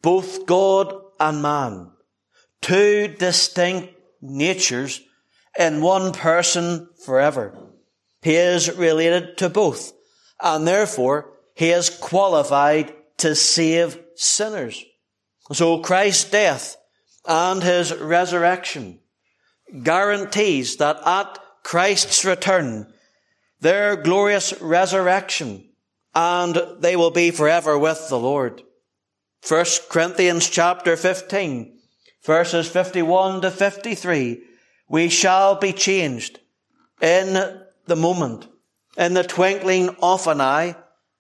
Both 0.03 0.47
God 0.47 0.95
and 1.19 1.41
man. 1.41 1.91
Two 2.61 3.09
distinct 3.09 3.95
natures 4.21 5.01
in 5.59 5.81
one 5.81 6.13
person 6.13 6.89
forever. 7.05 7.57
He 8.23 8.35
is 8.35 8.77
related 8.77 9.39
to 9.39 9.49
both 9.49 9.93
and 10.41 10.67
therefore 10.67 11.33
he 11.55 11.71
is 11.71 11.91
qualified 11.91 12.93
to 13.19 13.35
save 13.35 13.99
sinners. 14.15 14.85
So 15.53 15.81
Christ's 15.81 16.31
death 16.31 16.77
and 17.27 17.63
his 17.63 17.95
resurrection 17.95 19.01
guarantees 19.83 20.77
that 20.77 20.99
at 21.05 21.39
Christ's 21.63 22.25
return, 22.25 22.93
their 23.61 23.97
glorious 23.97 24.61
resurrection, 24.61 25.69
and 26.15 26.61
they 26.79 26.97
will 26.97 27.11
be 27.11 27.31
forever 27.31 27.79
with 27.79 28.09
the 28.09 28.19
Lord. 28.19 28.63
1 29.47 29.65
Corinthians 29.89 30.49
chapter 30.49 30.97
15, 30.97 31.79
verses 32.25 32.69
51 32.69 33.43
to 33.43 33.51
53, 33.51 34.43
we 34.89 35.09
shall 35.09 35.57
be 35.57 35.73
changed 35.73 36.41
in 37.01 37.61
the 37.87 37.97
moment, 37.97 38.47
in 38.97 39.15
the 39.15 39.25
twinkling 39.25 39.95
of 40.01 40.27
an 40.27 40.41
eye, 40.41 40.77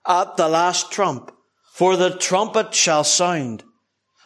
at 0.07 0.37
the 0.37 0.49
last 0.49 0.93
trump. 0.93 1.33
For 1.76 1.95
the 1.99 2.16
trumpet 2.16 2.75
shall 2.75 3.04
sound, 3.04 3.62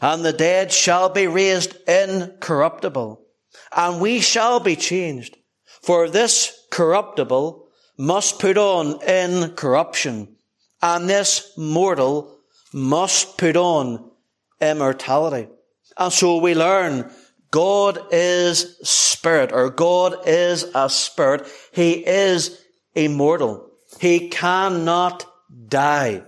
and 0.01 0.25
the 0.25 0.33
dead 0.33 0.71
shall 0.71 1.09
be 1.09 1.27
raised 1.27 1.75
incorruptible, 1.89 3.27
and 3.75 4.01
we 4.01 4.21
shall 4.21 4.61
be 4.61 4.77
changed. 4.77 5.37
For 5.83 6.09
this 6.09 6.57
corruptible 6.71 7.67
must 7.99 8.39
put 8.39 8.57
on 8.57 9.03
incorruption, 9.03 10.37
and 10.81 11.11
this 11.11 11.53
mortal 11.59 12.39
must 12.73 13.37
put 13.37 13.57
on 13.57 14.13
immortality. 14.61 15.49
And 15.99 16.13
so 16.13 16.37
we 16.37 16.55
learn 16.55 17.11
God 17.51 17.99
is 18.13 18.79
spirit, 18.85 19.51
or 19.51 19.71
God 19.71 20.15
is 20.25 20.71
a 20.73 20.89
spirit. 20.89 21.49
He 21.73 22.07
is 22.07 22.65
immortal. 22.95 23.73
He 23.99 24.29
cannot 24.29 25.27
die. 25.67 26.23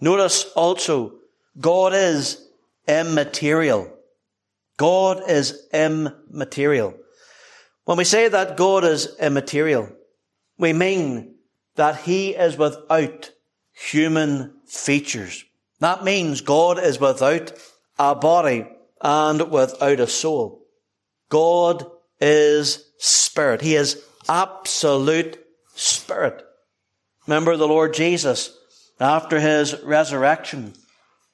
Notice 0.00 0.44
also, 0.54 1.14
God 1.60 1.92
is 1.94 2.46
immaterial. 2.86 3.92
God 4.76 5.22
is 5.28 5.66
immaterial. 5.72 6.94
When 7.84 7.98
we 7.98 8.04
say 8.04 8.28
that 8.28 8.56
God 8.56 8.84
is 8.84 9.16
immaterial, 9.18 9.90
we 10.58 10.72
mean 10.72 11.36
that 11.76 12.00
He 12.02 12.30
is 12.30 12.56
without 12.56 13.30
human 13.72 14.54
features. 14.66 15.44
That 15.80 16.04
means 16.04 16.40
God 16.40 16.78
is 16.78 17.00
without 17.00 17.52
a 17.98 18.14
body 18.14 18.66
and 19.00 19.50
without 19.50 20.00
a 20.00 20.06
soul. 20.06 20.66
God 21.28 21.86
is 22.20 22.84
spirit. 22.98 23.60
He 23.60 23.74
is 23.74 24.02
absolute 24.28 25.38
spirit. 25.74 26.44
Remember 27.26 27.56
the 27.56 27.68
Lord 27.68 27.94
Jesus, 27.94 28.57
after 29.00 29.40
his 29.40 29.80
resurrection, 29.82 30.74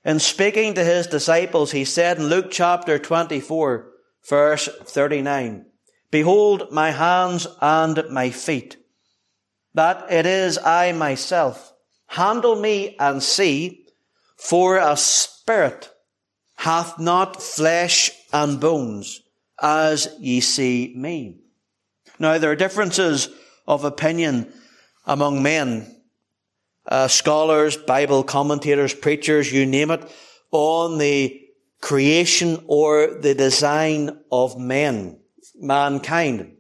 in 0.05 0.19
speaking 0.19 0.75
to 0.75 0.85
his 0.85 1.07
disciples, 1.07 1.73
he 1.73 1.85
said 1.85 2.19
in 2.19 2.27
Luke 2.27 2.51
chapter 2.51 2.99
24, 2.99 3.91
verse 4.29 4.69
39, 4.83 5.67
Behold 6.11 6.71
my 6.71 6.91
hands 6.91 7.47
and 7.61 8.05
my 8.11 8.31
feet, 8.31 8.77
that 9.73 10.11
it 10.13 10.27
is 10.27 10.59
I 10.59 10.93
myself. 10.93 11.73
Handle 12.07 12.55
me 12.55 12.97
and 13.01 13.23
see, 13.23 13.87
for 14.37 14.77
a 14.77 14.97
spirit 14.97 15.91
hath 16.57 16.99
not 16.99 17.43
flesh 17.43 18.11
and 18.33 18.61
bones, 18.61 19.23
as 19.61 20.09
ye 20.21 20.41
see 20.41 20.93
me. 20.97 21.41
Now 22.19 22.39
there 22.39 22.51
are 22.51 22.57
differences 22.57 23.29
of 23.67 23.85
opinion 23.85 24.53
among 25.07 25.43
men, 25.43 25.94
uh, 26.87 27.09
scholars, 27.09 27.77
Bible 27.77 28.23
commentators, 28.23 28.95
preachers, 28.95 29.53
you 29.53 29.67
name 29.67 29.91
it, 29.91 30.11
on 30.51 30.99
the 30.99 31.41
creation 31.81 32.63
or 32.67 33.19
the 33.21 33.35
design 33.35 34.19
of 34.31 34.59
men, 34.59 35.19
mankind. 35.55 36.57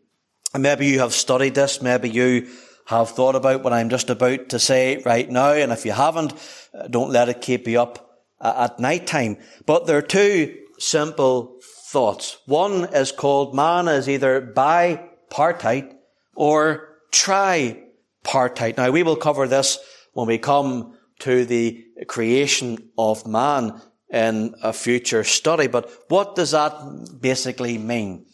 And 0.53 0.63
maybe 0.63 0.87
you 0.87 1.01
have 1.01 1.13
studied 1.13 1.55
this, 1.55 1.83
maybe 1.83 2.11
you 2.11 2.49
have 2.87 3.11
thought 3.11 3.35
about 3.35 3.63
what 3.63 3.73
I'm 3.73 3.89
just 3.89 4.11
about 4.11 4.51
to 4.51 4.59
say 4.59 5.03
right 5.05 5.29
now, 5.29 5.53
and 5.53 5.73
if 5.73 5.87
you 5.87 5.93
haven't, 5.93 6.35
uh, 6.75 6.89
don't 6.89 7.11
let 7.11 7.29
it 7.29 7.41
keep 7.41 7.67
you 7.67 7.81
up 7.81 8.21
uh, 8.41 8.69
at 8.71 8.79
night 8.79 9.07
time. 9.07 9.39
But 9.65 9.87
there 9.87 9.97
are 9.97 10.03
two 10.03 10.57
simple 10.79 11.59
thoughts. 11.63 12.39
One 12.47 12.93
is 12.93 13.13
called 13.13 13.55
man 13.55 13.89
is 13.89 14.09
either 14.09 14.43
bipartite 14.43 15.95
or 16.35 16.99
tripartite. 17.11 18.77
Now 18.77 18.91
we 18.91 19.03
will 19.03 19.17
cover 19.17 19.49
this 19.49 19.79
when 20.15 20.27
we 20.27 20.39
come 20.39 20.97
to 21.21 21.45
the 21.45 21.85
creation 22.09 22.91
of 22.99 23.27
man 23.27 23.81
in 24.11 24.55
a 24.63 24.73
future 24.73 25.25
study. 25.25 25.67
But 25.67 25.91
what 26.09 26.35
does 26.35 26.53
that 26.53 27.19
basically 27.21 27.79
mean? 27.79 28.27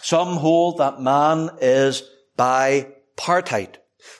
Some 0.00 0.36
hold 0.36 0.78
that 0.78 1.00
man 1.00 1.50
is 1.60 2.02
bipartite. 2.36 3.76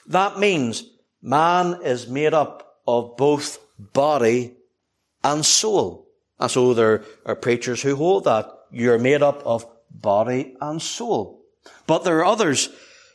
That 0.07 0.39
means 0.39 0.83
man 1.21 1.81
is 1.83 2.07
made 2.07 2.33
up 2.33 2.79
of 2.87 3.15
both 3.17 3.59
body 3.77 4.55
and 5.23 5.45
soul. 5.45 6.07
And 6.39 6.49
so 6.49 6.73
there 6.73 7.03
are 7.25 7.35
preachers 7.35 7.81
who 7.81 7.95
hold 7.95 8.25
that 8.25 8.49
you're 8.71 8.99
made 8.99 9.21
up 9.21 9.43
of 9.45 9.65
body 9.91 10.55
and 10.61 10.81
soul. 10.81 11.43
But 11.85 12.03
there 12.03 12.19
are 12.19 12.25
others 12.25 12.69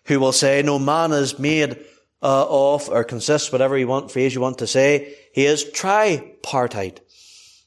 who 0.06 0.18
will 0.20 0.32
say, 0.32 0.62
no 0.62 0.78
man 0.78 1.12
is 1.12 1.38
made 1.38 1.84
uh, 2.22 2.46
of 2.48 2.88
or 2.88 3.04
consists, 3.04 3.50
whatever 3.50 3.76
you 3.76 3.88
want, 3.88 4.10
phrase 4.10 4.34
you 4.34 4.40
want 4.40 4.58
to 4.58 4.66
say, 4.66 5.14
he 5.32 5.44
is 5.44 5.70
tripartite. 5.70 7.00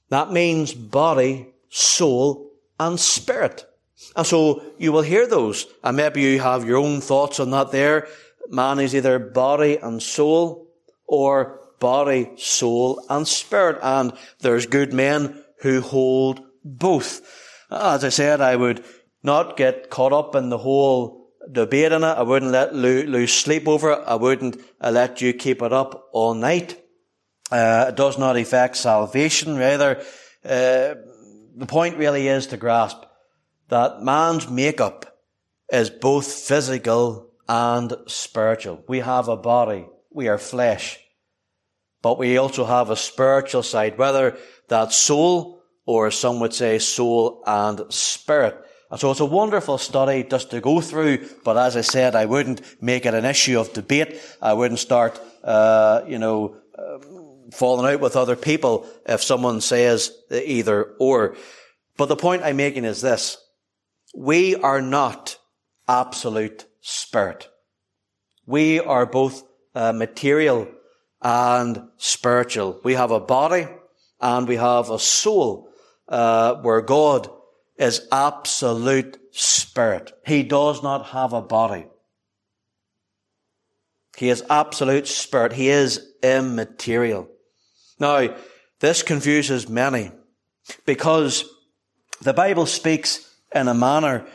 That 0.09 0.31
means 0.31 0.73
body, 0.73 1.47
soul, 1.69 2.51
and 2.79 2.99
spirit. 2.99 3.65
And 4.15 4.25
so 4.25 4.63
you 4.77 4.91
will 4.91 5.01
hear 5.01 5.27
those, 5.27 5.65
and 5.83 5.97
maybe 5.97 6.21
you 6.21 6.39
have 6.39 6.67
your 6.67 6.77
own 6.77 7.01
thoughts 7.01 7.39
on 7.39 7.51
that 7.51 7.71
there. 7.71 8.07
Man 8.49 8.79
is 8.79 8.95
either 8.95 9.19
body 9.19 9.77
and 9.77 10.01
soul, 10.01 10.67
or 11.07 11.59
body, 11.79 12.31
soul, 12.37 13.03
and 13.09 13.27
spirit. 13.27 13.79
And 13.81 14.13
there's 14.39 14.65
good 14.65 14.93
men 14.93 15.43
who 15.61 15.81
hold 15.81 16.41
both. 16.63 17.21
As 17.71 18.03
I 18.03 18.09
said, 18.09 18.41
I 18.41 18.55
would 18.55 18.83
not 19.23 19.57
get 19.57 19.89
caught 19.89 20.13
up 20.13 20.35
in 20.35 20.49
the 20.49 20.57
whole 20.57 21.24
debate 21.51 21.91
in 21.91 22.03
it. 22.03 22.07
I 22.07 22.23
wouldn't 22.23 22.51
let 22.51 22.73
lose 22.73 23.33
sleep 23.33 23.67
over 23.67 23.91
it. 23.91 24.03
I 24.05 24.15
wouldn't 24.15 24.57
uh, 24.81 24.91
let 24.91 25.21
you 25.21 25.33
keep 25.33 25.61
it 25.61 25.73
up 25.73 26.09
all 26.11 26.33
night. 26.33 26.81
Uh, 27.51 27.87
it 27.89 27.95
does 27.95 28.17
not 28.17 28.37
affect 28.37 28.75
salvation. 28.75 29.57
Rather, 29.57 29.97
uh, 30.43 30.95
the 31.55 31.65
point 31.67 31.97
really 31.97 32.27
is 32.27 32.47
to 32.47 32.57
grasp 32.57 32.97
that 33.69 34.01
man's 34.01 34.49
makeup 34.49 35.17
is 35.71 35.89
both 35.89 36.27
physical 36.27 37.31
and 37.47 37.93
spiritual. 38.07 38.83
We 38.87 38.99
have 38.99 39.27
a 39.27 39.37
body. 39.37 39.87
We 40.11 40.27
are 40.27 40.37
flesh. 40.37 40.99
But 42.01 42.19
we 42.19 42.37
also 42.37 42.65
have 42.65 42.89
a 42.89 42.95
spiritual 42.95 43.63
side, 43.63 43.97
whether 43.97 44.37
that's 44.67 44.95
soul 44.95 45.63
or 45.85 46.11
some 46.11 46.39
would 46.39 46.53
say 46.53 46.79
soul 46.79 47.43
and 47.45 47.81
spirit. 47.89 48.55
And 48.91 48.99
so 48.99 49.11
it's 49.11 49.19
a 49.19 49.25
wonderful 49.25 49.77
study 49.77 50.23
just 50.23 50.51
to 50.51 50.61
go 50.61 50.79
through, 50.79 51.27
but 51.43 51.57
as 51.57 51.75
I 51.75 51.81
said, 51.81 52.15
I 52.15 52.25
wouldn't 52.25 52.61
make 52.81 53.05
it 53.05 53.13
an 53.13 53.25
issue 53.25 53.59
of 53.59 53.73
debate. 53.73 54.21
I 54.41 54.53
wouldn't 54.53 54.79
start, 54.79 55.19
uh, 55.43 56.03
you 56.07 56.19
know, 56.19 56.55
uh, 56.77 56.99
falling 57.51 57.91
out 57.91 57.99
with 57.99 58.15
other 58.15 58.35
people 58.35 58.87
if 59.07 59.23
someone 59.23 59.61
says 59.61 60.11
either 60.31 60.93
or. 60.99 61.35
But 61.97 62.07
the 62.07 62.15
point 62.15 62.43
I'm 62.43 62.57
making 62.57 62.85
is 62.85 63.01
this. 63.01 63.37
We 64.15 64.55
are 64.55 64.81
not 64.81 65.37
absolute 65.87 66.65
spirit. 66.81 67.49
We 68.45 68.79
are 68.79 69.05
both 69.05 69.43
uh, 69.73 69.93
material 69.93 70.67
and 71.21 71.89
spiritual. 71.97 72.79
We 72.83 72.93
have 72.93 73.11
a 73.11 73.19
body 73.19 73.67
and 74.21 74.47
we 74.47 74.57
have 74.57 74.91
a 74.91 74.99
soul 74.99 75.69
uh, 76.07 76.55
where 76.55 76.81
God 76.81 77.29
is 77.77 78.07
absolute 78.11 79.17
spirit. 79.31 80.13
He 80.25 80.43
does 80.43 80.81
not 80.81 81.07
have 81.07 81.33
a 81.33 81.41
body. 81.41 81.85
He 84.17 84.29
is 84.29 84.43
absolute 84.49 85.07
spirit. 85.07 85.53
He 85.53 85.69
is 85.69 86.13
immaterial. 86.23 87.27
Now, 87.99 88.35
this 88.79 89.03
confuses 89.03 89.67
many 89.67 90.11
because 90.85 91.45
the 92.21 92.33
Bible 92.33 92.65
speaks 92.65 93.33
in 93.53 93.67
a 93.67 93.73
manner 93.73 94.25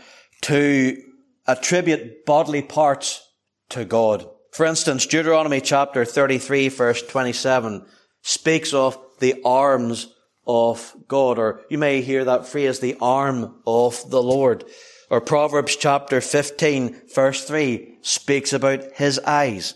to 0.42 1.02
attribute 1.46 2.24
bodily 2.26 2.62
parts 2.62 3.26
to 3.70 3.84
God. 3.84 4.26
For 4.52 4.66
instance, 4.66 5.06
Deuteronomy 5.06 5.60
chapter 5.60 6.04
33 6.04 6.68
verse 6.68 7.02
27 7.02 7.86
speaks 8.22 8.74
of 8.74 8.98
the 9.20 9.40
arms 9.44 10.12
of 10.46 10.94
God, 11.06 11.38
or 11.38 11.62
you 11.68 11.78
may 11.78 12.02
hear 12.02 12.24
that 12.24 12.46
phrase, 12.46 12.80
the 12.80 12.96
arm 13.00 13.60
of 13.66 14.10
the 14.10 14.22
Lord. 14.22 14.64
Or 15.10 15.20
Proverbs 15.20 15.76
chapter 15.76 16.20
15 16.20 17.02
verse 17.14 17.44
3 17.44 17.98
speaks 18.02 18.52
about 18.52 18.92
his 18.94 19.18
eyes. 19.20 19.74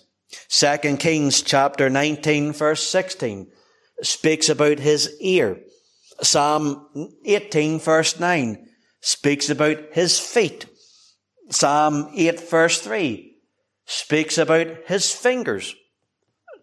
Second 0.49 0.99
Kings 0.99 1.43
chapter 1.43 1.91
19 1.91 2.53
verse 2.53 2.83
16 2.83 3.49
speaks 4.03 4.49
about 4.49 4.79
his 4.79 5.17
ear. 5.21 5.61
Psalm 6.23 7.11
18 7.25 7.81
verse 7.81 8.19
9 8.19 8.69
speaks 9.01 9.51
about 9.51 9.79
his 9.93 10.19
feet. 10.19 10.67
Psalm 11.51 12.11
8 12.15 12.49
verse 12.49 12.81
3 12.81 13.37
speaks 13.87 14.39
about 14.39 14.69
his 14.87 15.13
fingers. 15.13 15.75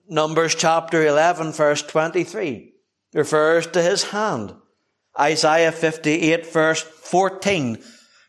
Numbers 0.08 0.56
chapter 0.56 1.06
11 1.06 1.52
verse 1.52 1.82
23 1.82 2.71
refers 3.14 3.68
to 3.68 3.82
his 3.82 4.04
hand. 4.04 4.54
Isaiah 5.20 5.72
58 5.72 6.52
verse 6.52 6.82
14 6.82 7.78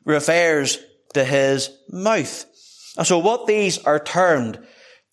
refers 0.05 0.79
to 1.15 1.25
his 1.25 1.71
mouth. 1.89 2.45
And 2.97 3.07
so 3.07 3.19
what 3.19 3.47
these 3.47 3.79
are 3.85 4.01
termed, 4.01 4.59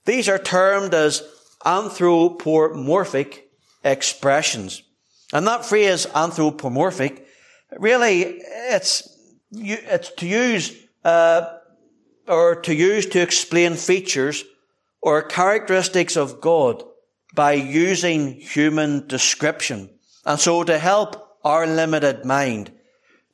these 0.06 0.28
are 0.28 0.40
termed 0.40 0.94
as 0.94 1.22
anthropomorphic 1.66 3.50
expressions. 3.84 4.82
And 5.32 5.46
that 5.48 5.66
phrase 5.66 6.08
anthropomorphic, 6.16 7.26
really, 7.78 8.22
it's, 8.22 9.08
it's 9.52 10.12
to 10.16 10.28
use, 10.28 10.76
uh, 11.06 11.58
or 12.28 12.56
to 12.62 12.74
use 12.74 13.06
to 13.08 13.22
explain 13.22 13.76
features 13.76 14.44
or 15.02 15.22
characteristics 15.22 16.18
of 16.18 16.42
God 16.42 16.84
by 17.34 17.54
using 17.54 18.40
human 18.40 19.08
description. 19.08 19.90
And 20.26 20.40
so 20.40 20.64
to 20.64 20.78
help 20.78 21.38
our 21.44 21.68
limited 21.68 22.26
mind, 22.26 22.72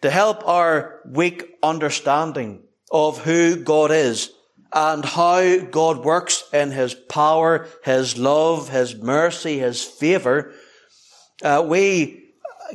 to 0.02 0.12
help 0.12 0.48
our 0.48 1.02
weak 1.06 1.58
understanding 1.64 2.64
of 2.92 3.24
who 3.24 3.56
God 3.56 3.92
is 3.92 4.32
and 4.72 5.04
how 5.06 5.58
God 5.60 6.04
works 6.04 6.44
in 6.54 6.72
His 6.72 6.94
power, 6.94 7.68
His 7.84 8.18
love, 8.18 8.70
His 8.70 8.96
mercy, 8.96 9.60
His 9.60 9.84
favor, 9.84 10.54
uh, 11.42 11.66
we 11.66 12.24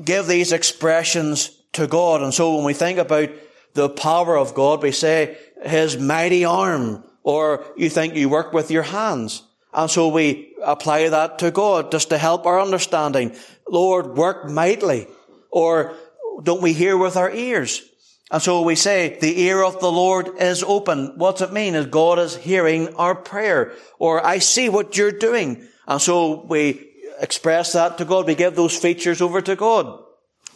give 0.03 0.27
these 0.27 0.53
expressions 0.53 1.51
to 1.73 1.87
God. 1.87 2.23
And 2.23 2.35
so 2.35 2.57
when 2.57 2.65
we 2.65 2.75
think 2.75 2.99
about 2.99 3.31
the 3.75 3.89
power 3.89 4.37
of 4.37 4.55
God, 4.55 4.83
we 4.83 4.93
say 4.93 5.37
His 5.65 5.99
mighty 5.99 6.45
arm, 6.45 7.05
or 7.23 7.65
you 7.77 7.91
think 7.91 8.15
you 8.15 8.29
work 8.29 8.53
with 8.53 8.71
your 8.71 8.83
hands. 8.83 9.43
And 9.73 9.91
so 9.91 10.09
we 10.09 10.50
apply 10.65 11.09
that 11.09 11.39
to 11.41 11.51
God 11.51 11.91
just 11.91 12.11
to 12.11 12.19
help 12.19 12.47
our 12.47 12.61
understanding. 12.61 13.35
Lord, 13.69 14.17
work 14.17 14.49
mightily. 14.49 15.07
Or 15.51 15.97
don't 16.43 16.63
we 16.63 16.73
hear 16.73 16.97
with 16.97 17.17
our 17.17 17.31
ears? 17.31 17.83
And 18.31 18.41
so 18.41 18.63
we 18.63 18.77
say, 18.77 19.19
the 19.21 19.41
ear 19.41 19.63
of 19.63 19.81
the 19.81 19.91
Lord 19.91 20.31
is 20.39 20.63
open. 20.63 21.15
What's 21.17 21.41
it 21.41 21.53
mean? 21.53 21.75
Is 21.75 21.87
God 21.87 22.19
is 22.21 22.37
hearing 22.37 22.95
our 22.95 23.15
prayer. 23.15 23.73
Or 23.99 24.25
I 24.25 24.39
see 24.39 24.69
what 24.69 24.97
you're 24.97 25.11
doing. 25.11 25.67
And 25.89 26.01
so 26.01 26.45
we 26.45 26.89
express 27.21 27.73
that 27.73 27.99
to 27.99 28.05
God. 28.05 28.27
We 28.27 28.37
give 28.37 28.55
those 28.55 28.77
features 28.77 29.21
over 29.21 29.41
to 29.41 29.57
God 29.57 30.05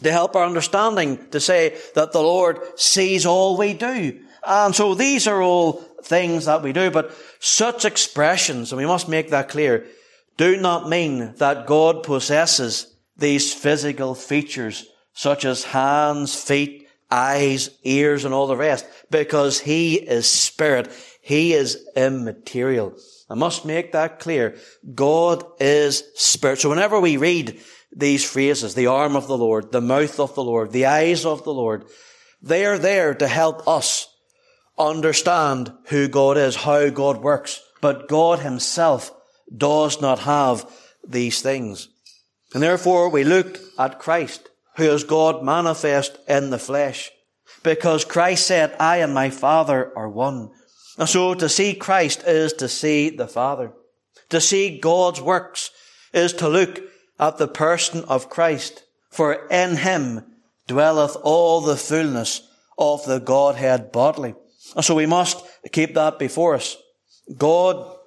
to 0.03 0.11
help 0.11 0.35
our 0.35 0.45
understanding 0.45 1.29
to 1.31 1.39
say 1.39 1.77
that 1.95 2.11
the 2.11 2.21
Lord 2.21 2.59
sees 2.77 3.25
all 3.25 3.57
we 3.57 3.73
do. 3.73 4.21
And 4.45 4.75
so 4.75 4.93
these 4.93 5.27
are 5.27 5.41
all 5.41 5.83
things 6.05 6.45
that 6.45 6.61
we 6.61 6.71
do, 6.71 6.91
but 6.91 7.11
such 7.39 7.85
expressions, 7.85 8.71
and 8.71 8.77
we 8.77 8.85
must 8.85 9.09
make 9.09 9.29
that 9.31 9.49
clear, 9.49 9.85
do 10.37 10.57
not 10.57 10.89
mean 10.89 11.33
that 11.37 11.65
God 11.65 12.03
possesses 12.03 12.93
these 13.17 13.53
physical 13.53 14.15
features 14.15 14.85
such 15.13 15.45
as 15.45 15.63
hands, 15.63 16.35
feet, 16.35 16.87
eyes, 17.09 17.69
ears, 17.83 18.25
and 18.25 18.33
all 18.33 18.47
the 18.47 18.57
rest, 18.57 18.85
because 19.09 19.59
He 19.59 19.95
is 19.95 20.29
spirit. 20.29 20.91
He 21.21 21.53
is 21.53 21.87
immaterial. 21.95 22.97
I 23.29 23.35
must 23.35 23.65
make 23.65 23.93
that 23.93 24.19
clear. 24.19 24.57
God 24.93 25.43
is 25.59 26.03
spirit. 26.15 26.59
So 26.59 26.69
whenever 26.69 26.99
we 26.99 27.17
read 27.17 27.61
these 27.95 28.29
phrases, 28.29 28.75
the 28.75 28.87
arm 28.87 29.15
of 29.15 29.27
the 29.27 29.37
Lord, 29.37 29.71
the 29.71 29.81
mouth 29.81 30.19
of 30.19 30.35
the 30.35 30.43
Lord, 30.43 30.71
the 30.71 30.85
eyes 30.85 31.25
of 31.25 31.43
the 31.43 31.53
Lord, 31.53 31.85
they 32.41 32.65
are 32.65 32.77
there 32.77 33.15
to 33.15 33.27
help 33.27 33.67
us 33.67 34.07
understand 34.77 35.71
who 35.85 36.07
God 36.07 36.37
is, 36.37 36.55
how 36.55 36.89
God 36.89 37.17
works. 37.17 37.61
But 37.81 38.07
God 38.07 38.39
himself 38.39 39.11
does 39.55 40.01
not 40.01 40.19
have 40.19 40.69
these 41.07 41.41
things. 41.41 41.89
And 42.53 42.63
therefore 42.63 43.09
we 43.09 43.23
look 43.23 43.59
at 43.77 43.99
Christ, 43.99 44.49
who 44.77 44.83
is 44.83 45.03
God 45.03 45.43
manifest 45.43 46.17
in 46.27 46.49
the 46.49 46.59
flesh. 46.59 47.11
Because 47.63 48.05
Christ 48.05 48.47
said, 48.47 48.75
I 48.79 48.97
and 48.97 49.13
my 49.13 49.29
Father 49.29 49.91
are 49.97 50.09
one. 50.09 50.51
And 50.97 51.09
so 51.09 51.33
to 51.33 51.49
see 51.49 51.73
Christ 51.73 52.23
is 52.25 52.53
to 52.53 52.69
see 52.69 53.09
the 53.09 53.27
Father. 53.27 53.73
To 54.29 54.39
see 54.41 54.79
God's 54.79 55.21
works 55.21 55.71
is 56.13 56.33
to 56.33 56.47
look 56.47 56.81
at 57.19 57.37
the 57.37 57.47
person 57.47 58.03
of 58.05 58.29
Christ. 58.29 58.83
For 59.09 59.47
in 59.49 59.77
him 59.77 60.25
dwelleth 60.67 61.15
all 61.23 61.61
the 61.61 61.77
fullness 61.77 62.41
of 62.77 63.05
the 63.05 63.19
Godhead 63.19 63.91
bodily. 63.91 64.35
And 64.75 64.83
so 64.83 64.95
we 64.95 65.05
must 65.05 65.43
keep 65.71 65.93
that 65.93 66.19
before 66.19 66.55
us. 66.55 66.77
God 67.37 67.97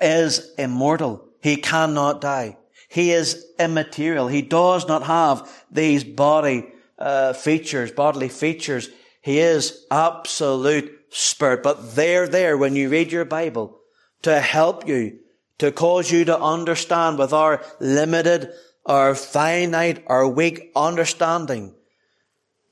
is 0.00 0.52
immortal. 0.58 1.28
He 1.42 1.56
cannot 1.56 2.20
die. 2.20 2.56
He 2.88 3.12
is 3.12 3.46
immaterial. 3.58 4.28
He 4.28 4.42
does 4.42 4.88
not 4.88 5.02
have 5.04 5.64
these 5.70 6.04
body 6.04 6.66
uh, 6.98 7.32
features, 7.34 7.92
bodily 7.92 8.28
features. 8.28 8.88
He 9.20 9.40
is 9.40 9.86
absolute 9.90 10.98
spirit. 11.10 11.62
But 11.62 11.94
they're 11.94 12.26
there 12.26 12.56
when 12.56 12.74
you 12.74 12.88
read 12.88 13.12
your 13.12 13.24
Bible 13.24 13.78
to 14.22 14.40
help 14.40 14.88
you, 14.88 15.18
to 15.58 15.70
cause 15.70 16.10
you 16.10 16.24
to 16.24 16.40
understand 16.40 17.18
with 17.18 17.32
our 17.32 17.62
limited, 17.78 18.50
our 18.86 19.14
finite, 19.14 20.02
our 20.06 20.26
weak 20.26 20.70
understanding, 20.74 21.74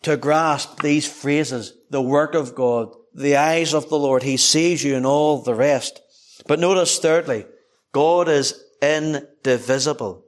to 0.03 0.16
grasp 0.16 0.81
these 0.81 1.07
phrases, 1.07 1.75
the 1.90 2.03
work 2.03 2.35
of 2.35 2.55
God, 2.55 2.94
the 3.17 3.37
eyes 3.37 3.73
of 3.73 3.89
the 3.89 3.99
Lord. 3.99 4.23
He 4.23 4.37
sees 4.37 4.85
you 4.85 4.95
and 4.95 5.07
all 5.07 5.43
the 5.43 5.55
rest. 5.55 6.01
But 6.47 6.61
notice 6.61 6.99
thirdly, 6.99 7.47
God 7.93 8.29
is 8.29 8.63
indivisible. 8.83 10.25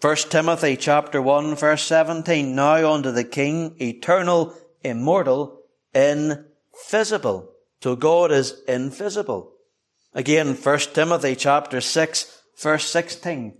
First 0.00 0.30
Timothy 0.30 0.76
chapter 0.76 1.22
1 1.22 1.56
verse 1.56 1.82
17, 1.84 2.54
now 2.54 2.92
unto 2.92 3.10
the 3.10 3.24
King, 3.24 3.74
eternal, 3.80 4.54
immortal, 4.84 5.62
invisible. 5.94 7.50
So 7.82 7.96
God 7.96 8.30
is 8.30 8.60
invisible. 8.68 9.52
Again, 10.12 10.54
First 10.54 10.94
Timothy 10.94 11.34
chapter 11.34 11.80
6 11.80 12.42
verse 12.58 12.88
16, 12.90 13.56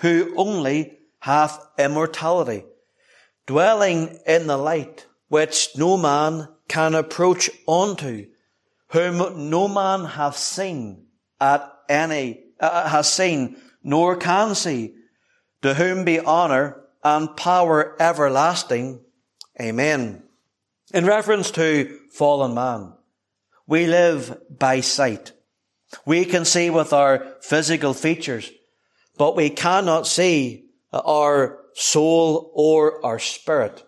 who 0.00 0.32
only 0.36 0.98
hath 1.20 1.60
immortality, 1.78 2.64
dwelling 3.46 4.18
in 4.26 4.46
the 4.46 4.56
light, 4.56 5.06
which 5.28 5.76
no 5.76 5.98
man 5.98 6.48
can 6.68 6.94
approach 6.94 7.50
unto, 7.68 8.26
whom 8.88 9.50
no 9.50 9.68
man 9.68 10.04
hath 10.04 10.36
seen 10.36 11.06
at 11.40 11.70
any, 11.88 12.40
uh, 12.60 12.88
has 12.88 13.12
seen, 13.12 13.56
nor 13.82 14.16
can 14.16 14.54
see, 14.54 14.94
to 15.62 15.74
whom 15.74 16.04
be 16.04 16.20
honor 16.20 16.80
and 17.02 17.36
power 17.36 17.96
everlasting. 18.00 19.00
Amen. 19.60 20.22
In 20.92 21.06
reference 21.06 21.50
to 21.52 21.98
fallen 22.12 22.54
man, 22.54 22.92
we 23.66 23.86
live 23.86 24.40
by 24.50 24.80
sight. 24.80 25.32
We 26.06 26.24
can 26.24 26.44
see 26.44 26.70
with 26.70 26.92
our 26.92 27.36
physical 27.40 27.94
features, 27.94 28.50
but 29.16 29.36
we 29.36 29.50
cannot 29.50 30.06
see 30.06 30.66
our 30.92 31.58
soul 31.74 32.52
or 32.54 33.04
our 33.04 33.18
spirit. 33.18 33.84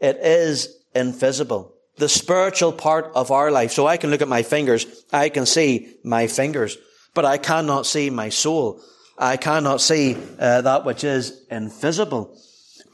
It 0.00 0.16
is 0.16 0.76
invisible 0.94 1.74
the 1.98 2.08
spiritual 2.08 2.72
part 2.72 3.12
of 3.14 3.30
our 3.30 3.50
life. 3.50 3.72
So 3.72 3.86
I 3.86 3.96
can 3.96 4.10
look 4.10 4.22
at 4.22 4.28
my 4.28 4.42
fingers, 4.42 5.04
I 5.12 5.28
can 5.28 5.46
see 5.46 5.94
my 6.04 6.26
fingers, 6.26 6.78
but 7.14 7.24
I 7.24 7.38
cannot 7.38 7.86
see 7.86 8.10
my 8.10 8.28
soul. 8.28 8.80
I 9.18 9.36
cannot 9.36 9.80
see 9.80 10.16
uh, 10.38 10.62
that 10.62 10.84
which 10.84 11.02
is 11.02 11.44
invisible. 11.50 12.36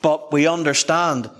But 0.00 0.32
we 0.32 0.46
understand 0.46 1.30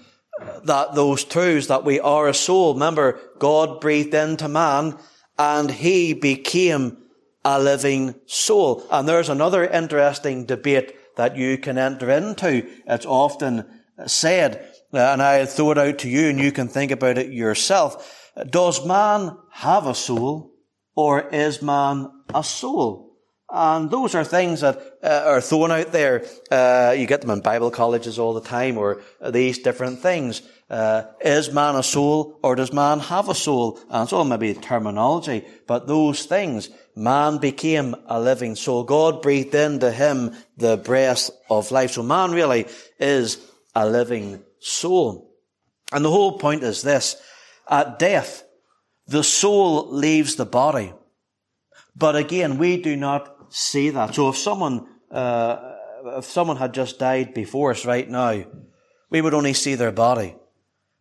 that 0.65 0.95
those 0.95 1.25
truths, 1.25 1.69
that 1.69 1.85
we 1.85 2.01
are 2.01 2.29
a 2.29 2.35
soul. 2.35 2.75
Remember, 2.75 3.19
God 3.39 3.81
breathed 3.81 4.15
into 4.15 4.49
man 4.49 4.99
and 5.39 5.71
he 5.71 6.13
became 6.13 6.99
a 7.45 7.61
living 7.61 8.15
soul. 8.27 8.87
And 8.91 9.09
there's 9.09 9.29
another 9.29 9.67
interesting 9.67 10.45
debate 10.45 10.97
that 11.17 11.37
you 11.37 11.59
can 11.59 11.79
enter 11.79 12.11
into. 12.11 12.67
It's 12.87 13.07
often 13.07 13.65
said 14.07 14.74
and 14.97 15.23
I 15.23 15.47
throw 15.47 15.73
it 15.73 15.79
out 15.79 15.99
to 16.01 16.09
you 16.09 16.29
and 16.29 16.39
you 16.39 16.53
can 16.53 16.69
think 16.69 16.91
about 16.91 17.19
it 17.19 17.33
yourself. 17.33 18.31
Does 18.51 18.85
man 18.87 19.37
have 19.51 19.87
a 19.87 19.95
soul 19.95 20.53
or 20.95 21.29
is 21.29 21.63
man 21.63 22.11
a 22.35 22.45
soul? 22.45 23.05
And 23.51 23.89
those 23.89 24.17
are 24.17 24.25
things 24.25 24.63
that 24.63 24.81
uh, 25.03 25.23
are 25.27 25.41
thrown 25.41 25.71
out 25.71 25.93
there. 25.93 26.25
Uh, 26.51 26.95
you 26.97 27.07
get 27.07 27.21
them 27.21 27.31
in 27.31 27.41
Bible 27.41 27.71
colleges 27.71 28.19
all 28.19 28.35
the 28.35 28.41
time 28.41 28.79
or 28.79 29.03
these 29.25 29.59
different 29.59 30.01
things. 30.01 30.43
Uh, 30.69 31.05
is 31.21 31.53
man 31.53 31.77
a 31.77 31.83
soul 31.83 32.41
or 32.43 32.57
does 32.57 32.73
man 32.73 32.99
have 32.99 33.29
a 33.29 33.35
soul? 33.35 33.79
And 33.91 34.09
so 34.09 34.25
maybe 34.25 34.55
terminology, 34.55 35.45
but 35.69 35.87
those 35.87 36.25
things, 36.25 36.71
man 36.97 37.39
became 37.39 37.95
a 38.07 38.19
living 38.19 38.57
soul. 38.57 38.83
God 38.83 39.23
breathed 39.23 39.55
into 39.55 39.93
him 39.93 40.35
the 40.57 40.77
breath 40.77 41.31
of 41.49 41.71
life. 41.71 41.93
So 41.93 42.03
man 42.03 42.33
really 42.33 42.67
is 42.99 43.39
a 43.75 43.89
living 43.89 44.43
soul. 44.65 45.31
And 45.93 46.05
the 46.05 46.11
whole 46.11 46.39
point 46.39 46.63
is 46.63 46.83
this. 46.83 47.17
At 47.69 47.99
death, 47.99 48.45
the 49.07 49.23
soul 49.23 49.91
leaves 49.91 50.37
the 50.37 50.47
body. 50.47 50.93
But 51.95 52.17
again, 52.17 52.59
we 52.59 52.81
do 52.81 52.97
not 52.97 53.53
see 53.55 53.91
that. 53.91 54.15
So 54.15 54.29
if 54.29 54.37
someone, 54.37 54.87
uh, 55.11 55.75
if 56.17 56.25
someone 56.25 56.57
had 56.57 56.75
just 56.75 56.99
died 56.99 57.35
before 57.35 57.71
us 57.71 57.85
right 57.85 58.09
now, 58.09 58.45
we 59.11 59.21
would 59.21 59.35
only 59.35 59.53
see 59.53 59.75
their 59.77 59.93
body, 59.93 60.35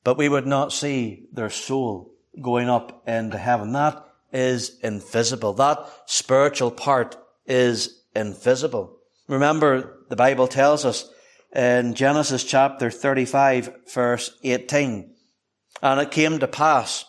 but 0.04 0.17
we 0.17 0.30
would 0.30 0.45
not 0.45 0.71
see 0.71 1.26
their 1.32 1.49
soul 1.49 2.13
going 2.39 2.69
up 2.69 3.08
into 3.08 3.38
heaven. 3.38 3.71
That 3.71 4.06
is 4.32 4.78
invisible. 4.84 5.54
That 5.54 5.80
spiritual 6.06 6.71
part 6.71 7.17
is 7.47 8.04
invisible. 8.15 8.97
Remember, 9.28 9.99
the 10.10 10.15
Bible 10.15 10.47
tells 10.47 10.86
us 10.86 11.10
in 11.56 11.94
Genesis 11.94 12.44
chapter 12.44 12.89
35 12.89 13.92
verse 13.94 14.38
18. 14.44 15.13
And 15.82 16.00
it 16.00 16.12
came 16.12 16.39
to 16.39 16.48
pass, 16.48 17.06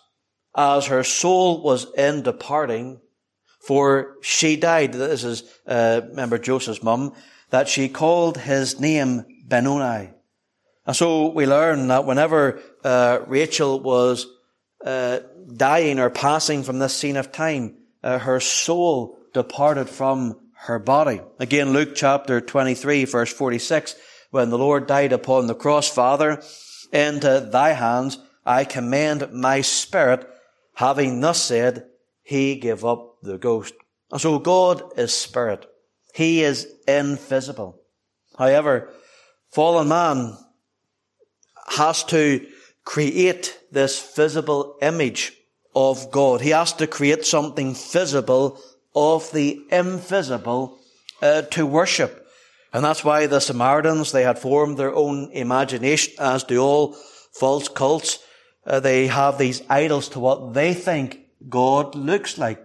as 0.57 0.87
her 0.87 1.04
soul 1.04 1.62
was 1.62 1.87
in 1.94 2.22
departing, 2.22 3.00
for 3.66 4.16
she 4.20 4.57
died, 4.57 4.92
this 4.92 5.24
is, 5.24 5.44
uh, 5.66 6.02
remember 6.09 6.38
Joseph's 6.38 6.83
mum, 6.83 7.14
that 7.50 7.68
she 7.68 7.88
called 7.88 8.37
his 8.37 8.80
name 8.80 9.24
Benoni. 9.46 10.11
And 10.87 10.96
so 10.96 11.28
we 11.28 11.46
learn 11.46 11.88
that 11.88 12.04
whenever 12.04 12.61
uh, 12.83 13.20
Rachel 13.26 13.80
was 13.80 14.26
uh, 14.85 15.20
dying 15.57 15.98
or 15.98 16.11
passing 16.11 16.62
from 16.62 16.78
this 16.78 16.94
scene 16.94 17.16
of 17.16 17.33
time, 17.33 17.76
uh, 18.02 18.18
her 18.18 18.40
soul 18.40 19.18
departed 19.33 19.88
from 19.88 20.38
her 20.57 20.78
body. 20.78 21.20
Again, 21.38 21.72
Luke 21.72 21.94
chapter 21.94 22.40
23 22.40 23.07
verse 23.07 23.33
46, 23.33 23.96
when 24.34 24.50
the 24.50 24.58
Lord 24.58 24.88
died 24.88 25.12
upon 25.12 25.46
the 25.46 25.54
cross, 25.54 25.88
Father, 25.88 26.42
into 26.92 27.48
thy 27.52 27.70
hands 27.70 28.18
I 28.44 28.64
commend 28.64 29.32
my 29.32 29.60
spirit, 29.60 30.28
having 30.74 31.20
thus 31.20 31.40
said, 31.40 31.86
he 32.24 32.56
gave 32.56 32.84
up 32.84 33.18
the 33.22 33.38
ghost. 33.38 33.74
And 34.10 34.20
so 34.20 34.40
God 34.40 34.82
is 34.98 35.14
spirit. 35.14 35.66
He 36.14 36.42
is 36.42 36.66
invisible. 36.88 37.80
However, 38.36 38.90
fallen 39.52 39.86
man 39.86 40.36
has 41.68 42.02
to 42.04 42.44
create 42.84 43.56
this 43.70 44.14
visible 44.16 44.76
image 44.82 45.32
of 45.76 46.10
God. 46.10 46.40
He 46.40 46.50
has 46.50 46.72
to 46.74 46.88
create 46.88 47.24
something 47.24 47.74
visible 47.74 48.60
of 48.96 49.30
the 49.30 49.60
invisible 49.70 50.78
uh, 51.22 51.42
to 51.42 51.64
worship. 51.66 52.23
And 52.74 52.84
that's 52.84 53.04
why 53.04 53.28
the 53.28 53.40
Samaritans, 53.40 54.10
they 54.10 54.24
had 54.24 54.40
formed 54.40 54.76
their 54.76 54.92
own 54.92 55.30
imagination, 55.30 56.14
as 56.18 56.42
do 56.42 56.60
all 56.60 56.96
false 57.32 57.68
cults. 57.68 58.18
Uh, 58.66 58.80
they 58.80 59.06
have 59.06 59.38
these 59.38 59.62
idols 59.70 60.08
to 60.08 60.18
what 60.18 60.54
they 60.54 60.74
think 60.74 61.20
God 61.48 61.94
looks 61.94 62.37
like. 62.37 62.60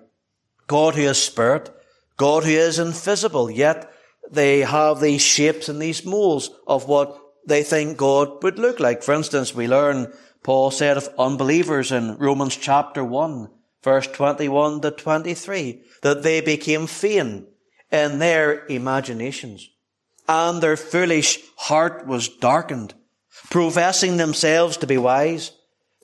God 0.65 0.95
who 0.95 1.03
is 1.03 1.21
spirit, 1.21 1.69
God 2.17 2.43
who 2.43 2.49
is 2.49 2.79
invisible, 2.79 3.51
yet 3.51 3.91
they 4.31 4.61
have 4.61 4.99
these 4.99 5.21
shapes 5.21 5.69
and 5.69 5.79
these 5.79 6.03
molds 6.03 6.49
of 6.65 6.87
what 6.87 7.15
they 7.45 7.61
think 7.61 7.95
God 7.97 8.41
would 8.41 8.57
look 8.57 8.79
like. 8.79 9.03
For 9.03 9.13
instance, 9.13 9.53
we 9.53 9.67
learn 9.67 10.11
Paul 10.41 10.71
said 10.71 10.97
of 10.97 11.13
unbelievers 11.19 11.91
in 11.91 12.17
Romans 12.17 12.55
chapter 12.55 13.03
1, 13.03 13.47
verse 13.83 14.07
21 14.07 14.81
to 14.81 14.89
23, 14.89 15.83
that 16.01 16.23
they 16.23 16.41
became 16.41 16.87
vain 16.87 17.45
in 17.91 18.17
their 18.17 18.65
imaginations 18.65 19.69
and 20.29 20.61
their 20.61 20.77
foolish 20.77 21.39
heart 21.57 22.05
was 22.05 22.29
darkened. 22.29 22.93
Professing 23.49 24.17
themselves 24.17 24.77
to 24.77 24.87
be 24.87 24.97
wise, 24.97 25.51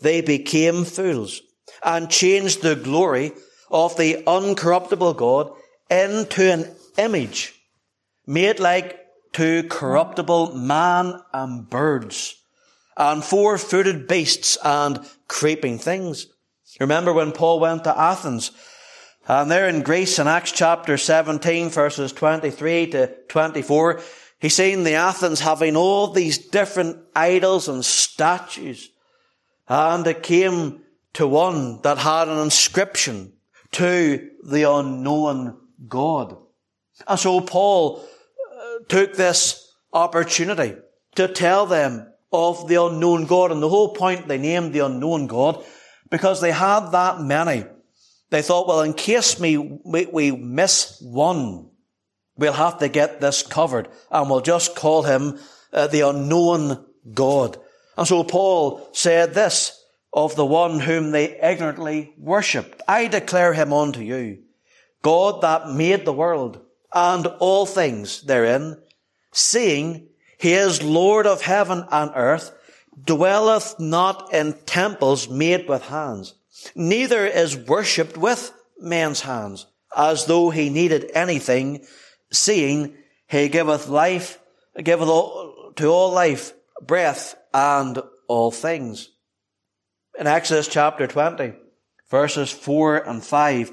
they 0.02 0.22
became 0.22 0.84
fools 0.84 1.42
and 1.84 2.10
changed 2.10 2.64
the 2.64 2.76
glory 2.76 3.34
of 3.70 3.96
the 3.98 4.24
uncorruptible 4.26 5.16
God 5.16 5.52
into 5.92 6.52
an 6.52 6.76
image 6.98 7.54
made 8.26 8.60
like 8.60 9.00
to 9.34 9.64
corruptible 9.64 10.56
man 10.56 11.22
and 11.32 11.70
birds 11.70 12.36
and 12.98 13.24
four-footed 13.24 14.08
beasts 14.08 14.58
and 14.64 15.06
creeping 15.28 15.78
things. 15.78 16.28
Remember 16.80 17.14
when 17.14 17.32
Paul 17.32 17.60
went 17.60 17.84
to 17.84 18.00
Athens 18.00 18.52
and 19.28 19.50
there 19.50 19.68
in 19.68 19.82
Greece 19.82 20.20
in 20.20 20.28
Acts 20.28 20.52
chapter 20.52 20.98
17 20.98 21.70
verses 21.70 22.14
23 22.14 22.88
to 22.92 23.08
24, 23.28 24.02
he's 24.40 24.56
seen 24.56 24.84
the 24.84 24.94
Athens 24.94 25.40
having 25.40 25.76
all 25.76 26.08
these 26.08 26.38
different 26.38 26.98
idols 27.16 27.68
and 27.68 27.84
statues. 27.84 28.90
And 29.68 30.06
it 30.06 30.22
came 30.22 30.82
to 31.14 31.28
one 31.28 31.82
that 31.82 31.98
had 31.98 32.28
an 32.28 32.40
inscription 32.40 33.34
to 33.72 34.30
the 34.44 34.70
unknown 34.70 35.58
God. 35.88 36.38
And 37.08 37.20
so 37.20 37.42
Paul 37.42 38.00
uh, 38.02 38.84
took 38.88 39.16
this 39.16 39.74
opportunity 39.92 40.76
to 41.16 41.28
tell 41.28 41.66
them 41.66 42.08
of 42.32 42.68
the 42.68 42.82
unknown 42.82 43.26
God. 43.26 43.52
And 43.52 43.62
the 43.62 43.70
whole 43.70 43.94
point 43.94 44.28
they 44.28 44.38
named 44.38 44.74
the 44.74 44.86
unknown 44.86 45.28
God 45.28 45.64
because 46.10 46.42
they 46.42 46.52
had 46.52 46.92
that 46.92 47.22
many. 47.22 47.66
They 48.36 48.42
thought, 48.42 48.68
well, 48.68 48.82
in 48.82 48.92
case 48.92 49.40
we, 49.40 49.56
we, 49.56 50.08
we 50.08 50.32
miss 50.32 51.00
one, 51.02 51.70
we'll 52.36 52.52
have 52.52 52.80
to 52.80 52.90
get 52.90 53.22
this 53.22 53.42
covered 53.42 53.88
and 54.12 54.30
we'll 54.30 54.42
just 54.42 54.76
call 54.76 55.04
him 55.04 55.40
uh, 55.72 55.88
the 55.88 56.02
unknown 56.02 56.86
God. 57.14 57.58
And 57.98 58.06
so 58.06 58.26
Paul 58.26 58.90
said 58.92 59.34
this 59.34 59.82
of 60.12 60.36
the 60.36 60.46
one 60.46 60.82
whom 60.82 61.12
they 61.12 61.40
ignorantly 61.40 62.14
worshipped. 62.18 62.82
I 62.90 63.08
declare 63.08 63.54
him 63.54 63.72
unto 63.72 64.02
you, 64.02 64.40
God 65.02 65.40
that 65.40 65.72
made 65.72 66.04
the 66.04 66.12
world 66.12 66.60
and 66.94 67.28
all 67.40 67.66
things 67.66 68.22
therein, 68.24 68.82
seeing 69.32 70.10
he 70.38 70.52
is 70.52 70.84
Lord 70.84 71.26
of 71.26 71.42
heaven 71.42 71.86
and 71.90 72.12
earth, 72.14 72.52
dwelleth 73.02 73.80
not 73.80 74.34
in 74.34 74.58
temples 74.66 75.30
made 75.30 75.70
with 75.70 75.84
hands, 75.84 76.34
neither 76.76 77.26
is 77.26 77.58
worshipped 77.58 78.18
with 78.18 78.54
men's 78.80 79.22
hands, 79.22 79.68
as 79.96 80.26
though 80.26 80.50
he 80.50 80.70
needed 80.70 81.12
anything, 81.14 81.86
seeing 82.32 82.96
he 83.28 83.50
giveth 83.50 83.88
life, 83.88 84.40
giveth 84.82 85.08
all, 85.08 85.74
to 85.76 85.88
all 85.88 86.12
life, 86.12 86.54
breath, 86.82 87.36
and 87.54 88.00
all 88.28 88.52
things. 88.52 89.10
In 90.18 90.28
Exodus 90.28 90.68
chapter 90.68 91.08
20, 91.08 91.54
verses 92.10 92.52
4 92.52 92.98
and 92.98 93.24
5, 93.24 93.72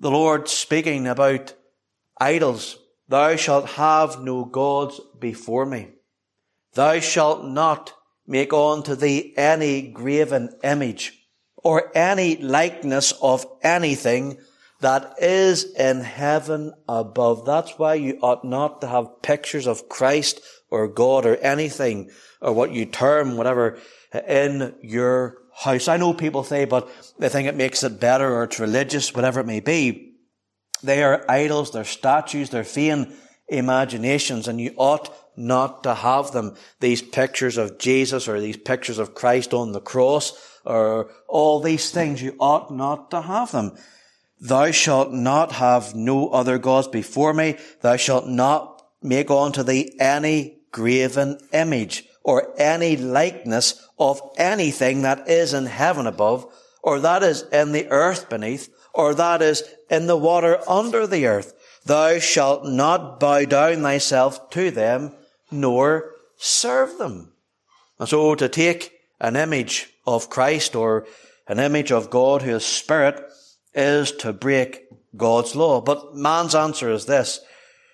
the 0.00 0.10
Lord 0.10 0.48
speaking 0.48 1.06
about 1.06 1.54
idols. 2.20 2.78
Thou 3.08 3.36
shalt 3.36 3.68
have 3.70 4.22
no 4.22 4.44
gods 4.44 5.00
before 5.18 5.66
me. 5.66 5.90
Thou 6.74 7.00
shalt 7.00 7.44
not 7.44 7.92
make 8.26 8.52
unto 8.52 8.94
thee 8.94 9.34
any 9.36 9.82
graven 9.82 10.58
image 10.62 11.21
or 11.62 11.90
any 11.94 12.36
likeness 12.36 13.12
of 13.22 13.46
anything 13.62 14.38
that 14.80 15.14
is 15.20 15.64
in 15.74 16.00
heaven 16.00 16.72
above. 16.88 17.46
That's 17.46 17.78
why 17.78 17.94
you 17.94 18.18
ought 18.20 18.44
not 18.44 18.80
to 18.80 18.88
have 18.88 19.22
pictures 19.22 19.66
of 19.66 19.88
Christ 19.88 20.40
or 20.70 20.88
God 20.88 21.24
or 21.24 21.36
anything 21.36 22.10
or 22.40 22.52
what 22.52 22.72
you 22.72 22.84
term 22.86 23.36
whatever 23.36 23.78
in 24.26 24.74
your 24.82 25.38
house. 25.54 25.86
I 25.86 25.98
know 25.98 26.12
people 26.12 26.42
say, 26.42 26.64
but 26.64 26.90
they 27.18 27.28
think 27.28 27.46
it 27.46 27.54
makes 27.54 27.84
it 27.84 28.00
better 28.00 28.34
or 28.34 28.44
it's 28.44 28.58
religious, 28.58 29.14
whatever 29.14 29.40
it 29.40 29.46
may 29.46 29.60
be. 29.60 30.14
They 30.82 31.04
are 31.04 31.24
idols, 31.30 31.70
they're 31.70 31.84
statues, 31.84 32.50
they're 32.50 32.64
vain 32.64 33.14
imaginations, 33.48 34.48
and 34.48 34.60
you 34.60 34.74
ought 34.76 35.14
not 35.36 35.84
to 35.84 35.94
have 35.94 36.32
them. 36.32 36.56
These 36.80 37.02
pictures 37.02 37.56
of 37.56 37.78
Jesus 37.78 38.26
or 38.26 38.40
these 38.40 38.56
pictures 38.56 38.98
of 38.98 39.14
Christ 39.14 39.54
on 39.54 39.70
the 39.70 39.80
cross 39.80 40.32
or 40.64 41.10
all 41.28 41.60
these 41.60 41.90
things, 41.90 42.22
you 42.22 42.36
ought 42.38 42.72
not 42.72 43.10
to 43.10 43.22
have 43.22 43.52
them. 43.52 43.76
Thou 44.40 44.70
shalt 44.72 45.12
not 45.12 45.52
have 45.52 45.94
no 45.94 46.28
other 46.30 46.58
gods 46.58 46.88
before 46.88 47.32
me. 47.32 47.56
Thou 47.80 47.96
shalt 47.96 48.26
not 48.26 48.82
make 49.02 49.30
unto 49.30 49.62
thee 49.62 49.96
any 50.00 50.58
graven 50.72 51.38
image 51.52 52.04
or 52.24 52.52
any 52.58 52.96
likeness 52.96 53.88
of 53.98 54.20
anything 54.36 55.02
that 55.02 55.28
is 55.28 55.54
in 55.54 55.66
heaven 55.66 56.06
above, 56.06 56.46
or 56.82 57.00
that 57.00 57.22
is 57.22 57.42
in 57.52 57.72
the 57.72 57.88
earth 57.88 58.28
beneath, 58.28 58.68
or 58.94 59.14
that 59.14 59.42
is 59.42 59.62
in 59.90 60.06
the 60.06 60.16
water 60.16 60.58
under 60.68 61.06
the 61.06 61.26
earth. 61.26 61.54
Thou 61.84 62.18
shalt 62.18 62.64
not 62.64 63.18
bow 63.18 63.44
down 63.44 63.82
thyself 63.82 64.50
to 64.50 64.70
them, 64.70 65.12
nor 65.50 66.10
serve 66.36 66.98
them. 66.98 67.32
And 67.98 68.08
so 68.08 68.34
to 68.34 68.48
take 68.48 68.92
an 69.20 69.36
image 69.36 69.91
of 70.06 70.30
Christ 70.30 70.74
or 70.74 71.06
an 71.48 71.58
image 71.58 71.92
of 71.92 72.10
God 72.10 72.42
who 72.42 72.56
is 72.56 72.64
spirit 72.64 73.20
is 73.74 74.12
to 74.12 74.32
break 74.32 74.84
God's 75.16 75.54
law. 75.56 75.80
But 75.80 76.14
man's 76.14 76.54
answer 76.54 76.90
is 76.90 77.06
this, 77.06 77.40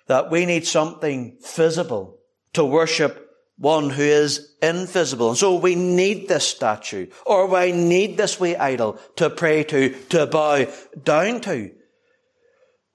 that 0.07 0.31
we 0.31 0.45
need 0.45 0.65
something 0.65 1.37
visible 1.55 2.17
to 2.53 2.65
worship 2.65 3.27
one 3.57 3.89
who 3.89 4.03
is 4.03 4.55
invisible. 4.61 5.29
And 5.29 5.37
so 5.37 5.55
we 5.55 5.75
need 5.75 6.27
this 6.27 6.47
statue, 6.47 7.07
or 7.25 7.47
we 7.47 7.73
need 7.73 8.15
this 8.17 8.39
wee 8.39 8.55
idol 8.55 8.97
to 9.17 9.29
pray 9.29 9.63
to, 9.65 9.89
to 10.05 10.25
bow 10.27 10.65
down 11.03 11.41
to. 11.41 11.71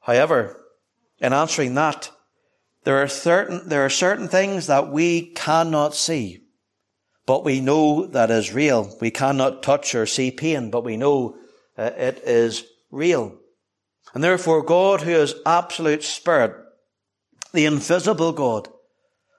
However, 0.01 0.61
in 1.19 1.33
answering 1.33 1.75
that, 1.75 2.11
there 2.85 3.03
are 3.03 3.09
certain, 3.09 3.69
there 3.69 3.85
are 3.85 3.91
certain 3.91 4.29
things 4.29 4.67
that 4.67 4.91
we 4.91 5.33
cannot 5.33 5.95
see, 5.95 6.44
but 7.27 7.45
we 7.45 7.61
know 7.61 8.07
that 8.07 8.31
is 8.31 8.53
real. 8.53 8.97
We 9.01 9.11
cannot 9.11 9.63
touch 9.63 9.95
or 9.95 10.07
see 10.07 10.31
pain, 10.31 10.71
but 10.71 10.85
we 10.85 10.97
know 10.97 11.37
uh, 11.77 11.91
it 11.97 12.23
is 12.25 12.65
real. 12.91 13.37
And 14.13 14.23
therefore 14.23 14.63
God, 14.63 15.03
who 15.03 15.11
is 15.11 15.35
absolute 15.47 16.05
spirit, 16.05 16.55
the 17.53 17.67
invisible 17.67 18.33
God, 18.33 18.69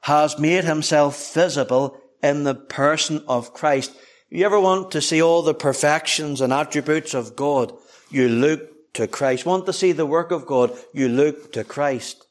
has 0.01 0.39
made 0.39 0.63
himself 0.63 1.33
visible 1.33 1.99
in 2.21 2.43
the 2.43 2.55
person 2.55 3.23
of 3.27 3.53
Christ. 3.53 3.95
You 4.29 4.45
ever 4.45 4.59
want 4.59 4.91
to 4.91 5.01
see 5.01 5.21
all 5.21 5.41
the 5.41 5.53
perfections 5.53 6.41
and 6.41 6.51
attributes 6.51 7.13
of 7.13 7.35
God? 7.35 7.73
You 8.09 8.27
look 8.27 8.93
to 8.93 9.07
Christ. 9.07 9.45
Want 9.45 9.65
to 9.67 9.73
see 9.73 9.91
the 9.91 10.05
work 10.05 10.31
of 10.31 10.45
God? 10.45 10.77
You 10.93 11.07
look 11.07 11.53
to 11.53 11.63
Christ. 11.63 12.25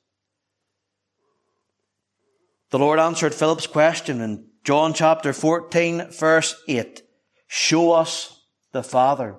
The 2.71 2.79
Lord 2.79 2.99
answered 2.99 3.35
Philip's 3.35 3.67
question 3.67 4.21
in 4.21 4.47
John 4.64 4.94
chapter 4.94 5.33
14 5.33 6.11
verse 6.11 6.61
8. 6.66 7.03
Show 7.46 7.92
us 7.92 8.40
the 8.72 8.83
Father. 8.83 9.37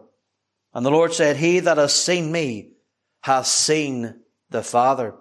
And 0.74 0.86
the 0.86 0.92
Lord 0.92 1.14
said, 1.14 1.38
He 1.38 1.60
that 1.62 1.78
has 1.78 1.94
seen 1.94 2.32
me 2.32 2.74
hath 3.22 3.48
seen 3.48 4.22
the 4.52 4.62
Father. 4.62 5.16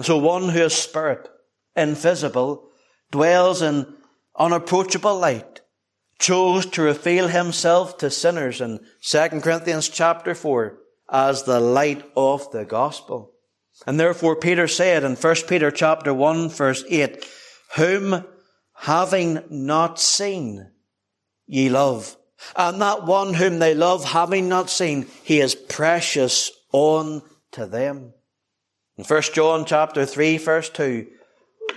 So 0.00 0.16
one 0.16 0.48
who 0.48 0.60
is 0.60 0.74
spirit, 0.74 1.28
invisible, 1.76 2.70
dwells 3.10 3.60
in 3.60 3.94
unapproachable 4.38 5.18
light, 5.18 5.60
chose 6.18 6.64
to 6.66 6.82
reveal 6.82 7.28
himself 7.28 7.98
to 7.98 8.10
sinners 8.10 8.60
in 8.60 8.80
2 9.02 9.28
Corinthians 9.40 9.88
chapter 9.88 10.34
4 10.34 10.78
as 11.12 11.42
the 11.42 11.60
light 11.60 12.04
of 12.16 12.50
the 12.52 12.64
gospel. 12.64 13.32
And 13.86 14.00
therefore 14.00 14.36
Peter 14.36 14.68
said 14.68 15.04
in 15.04 15.16
1 15.16 15.34
Peter 15.48 15.70
chapter 15.70 16.14
1 16.14 16.48
verse 16.48 16.84
8, 16.88 17.26
whom 17.76 18.24
having 18.80 19.42
not 19.50 20.00
seen 20.00 20.70
ye 21.46 21.68
love. 21.68 22.16
And 22.56 22.80
that 22.80 23.04
one 23.04 23.34
whom 23.34 23.58
they 23.58 23.74
love 23.74 24.04
having 24.04 24.48
not 24.48 24.70
seen, 24.70 25.06
he 25.22 25.40
is 25.40 25.54
precious 25.54 26.50
unto 26.72 27.66
them. 27.66 28.14
In 28.96 29.04
1 29.04 29.22
John 29.34 29.66
chapter 29.66 30.06
3 30.06 30.38
verse 30.38 30.70
2, 30.70 31.06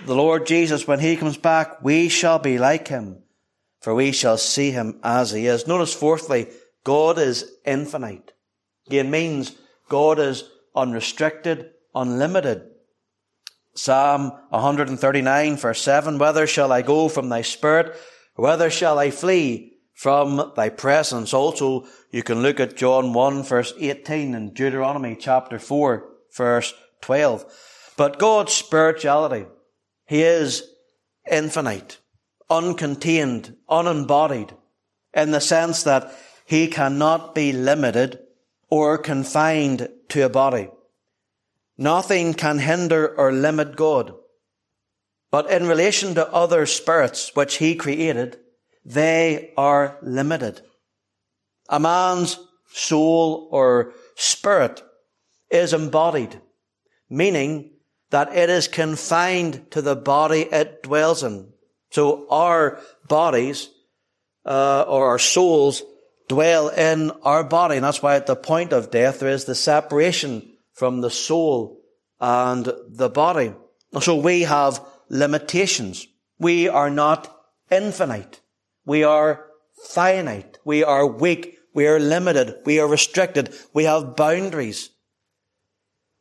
the 0.06 0.14
Lord 0.14 0.46
Jesus, 0.46 0.86
when 0.86 1.00
he 1.00 1.16
comes 1.16 1.36
back, 1.36 1.82
we 1.82 2.08
shall 2.08 2.38
be 2.38 2.58
like 2.58 2.88
him, 2.88 3.22
for 3.80 3.94
we 3.94 4.10
shall 4.10 4.38
see 4.38 4.70
him 4.70 4.98
as 5.02 5.30
he 5.30 5.46
is. 5.46 5.66
Notice 5.66 5.92
fourthly, 5.92 6.48
God 6.84 7.18
is 7.18 7.50
infinite. 7.66 8.32
Again 8.86 9.10
means 9.10 9.52
God 9.90 10.18
is 10.18 10.44
unrestricted, 10.74 11.70
unlimited. 11.94 12.62
Psalm 13.74 14.32
139 14.50 15.56
verse 15.56 15.82
7, 15.82 16.18
Whether 16.18 16.46
shall 16.46 16.72
I 16.72 16.82
go 16.82 17.08
from 17.08 17.28
thy 17.28 17.42
spirit? 17.42 17.96
Whether 18.36 18.70
shall 18.70 18.98
I 18.98 19.10
flee 19.10 19.78
from 19.92 20.52
thy 20.56 20.68
presence? 20.68 21.34
Also, 21.34 21.86
you 22.10 22.22
can 22.22 22.42
look 22.42 22.60
at 22.60 22.76
John 22.76 23.12
1 23.12 23.42
verse 23.42 23.72
18 23.78 24.34
and 24.34 24.54
Deuteronomy 24.54 25.16
chapter 25.18 25.58
4 25.58 26.08
verse 26.36 26.74
12. 27.02 27.44
But 27.96 28.18
God's 28.18 28.52
spirituality, 28.52 29.46
he 30.06 30.22
is 30.22 30.68
infinite, 31.30 31.98
uncontained, 32.50 33.56
unembodied, 33.68 34.52
in 35.12 35.30
the 35.30 35.40
sense 35.40 35.84
that 35.84 36.12
he 36.44 36.68
cannot 36.68 37.34
be 37.34 37.52
limited 37.52 38.18
or 38.68 38.98
confined 38.98 39.88
to 40.08 40.22
a 40.22 40.28
body. 40.28 40.68
Nothing 41.76 42.34
can 42.34 42.58
hinder 42.58 43.08
or 43.16 43.32
limit 43.32 43.76
God. 43.76 44.14
But 45.30 45.50
in 45.50 45.66
relation 45.66 46.14
to 46.14 46.32
other 46.32 46.66
spirits 46.66 47.34
which 47.34 47.56
he 47.56 47.74
created, 47.74 48.38
they 48.84 49.52
are 49.56 49.98
limited. 50.02 50.60
A 51.68 51.80
man's 51.80 52.38
soul 52.68 53.48
or 53.50 53.92
spirit 54.14 54.82
is 55.50 55.72
embodied, 55.72 56.40
meaning 57.10 57.70
that 58.10 58.36
it 58.36 58.50
is 58.50 58.68
confined 58.68 59.70
to 59.72 59.82
the 59.82 59.96
body 59.96 60.42
it 60.42 60.82
dwells 60.84 61.24
in. 61.24 61.52
So 61.90 62.28
our 62.30 62.80
bodies, 63.08 63.70
uh, 64.44 64.84
or 64.86 65.08
our 65.08 65.18
souls 65.18 65.82
dwell 66.28 66.68
in 66.68 67.10
our 67.22 67.44
body. 67.44 67.76
And 67.76 67.84
that's 67.84 68.02
why 68.02 68.16
at 68.16 68.26
the 68.26 68.36
point 68.36 68.72
of 68.72 68.90
death 68.90 69.20
there 69.20 69.30
is 69.30 69.44
the 69.44 69.54
separation 69.54 70.53
from 70.74 71.00
the 71.00 71.10
soul 71.10 71.80
and 72.20 72.70
the 72.88 73.08
body. 73.08 73.54
So 74.00 74.16
we 74.16 74.42
have 74.42 74.84
limitations. 75.08 76.06
We 76.38 76.68
are 76.68 76.90
not 76.90 77.34
infinite. 77.70 78.40
We 78.84 79.04
are 79.04 79.46
finite. 79.88 80.58
We 80.64 80.84
are 80.84 81.06
weak. 81.06 81.58
We 81.72 81.86
are 81.86 81.98
limited. 81.98 82.56
We 82.64 82.80
are 82.80 82.88
restricted. 82.88 83.54
We 83.72 83.84
have 83.84 84.16
boundaries. 84.16 84.90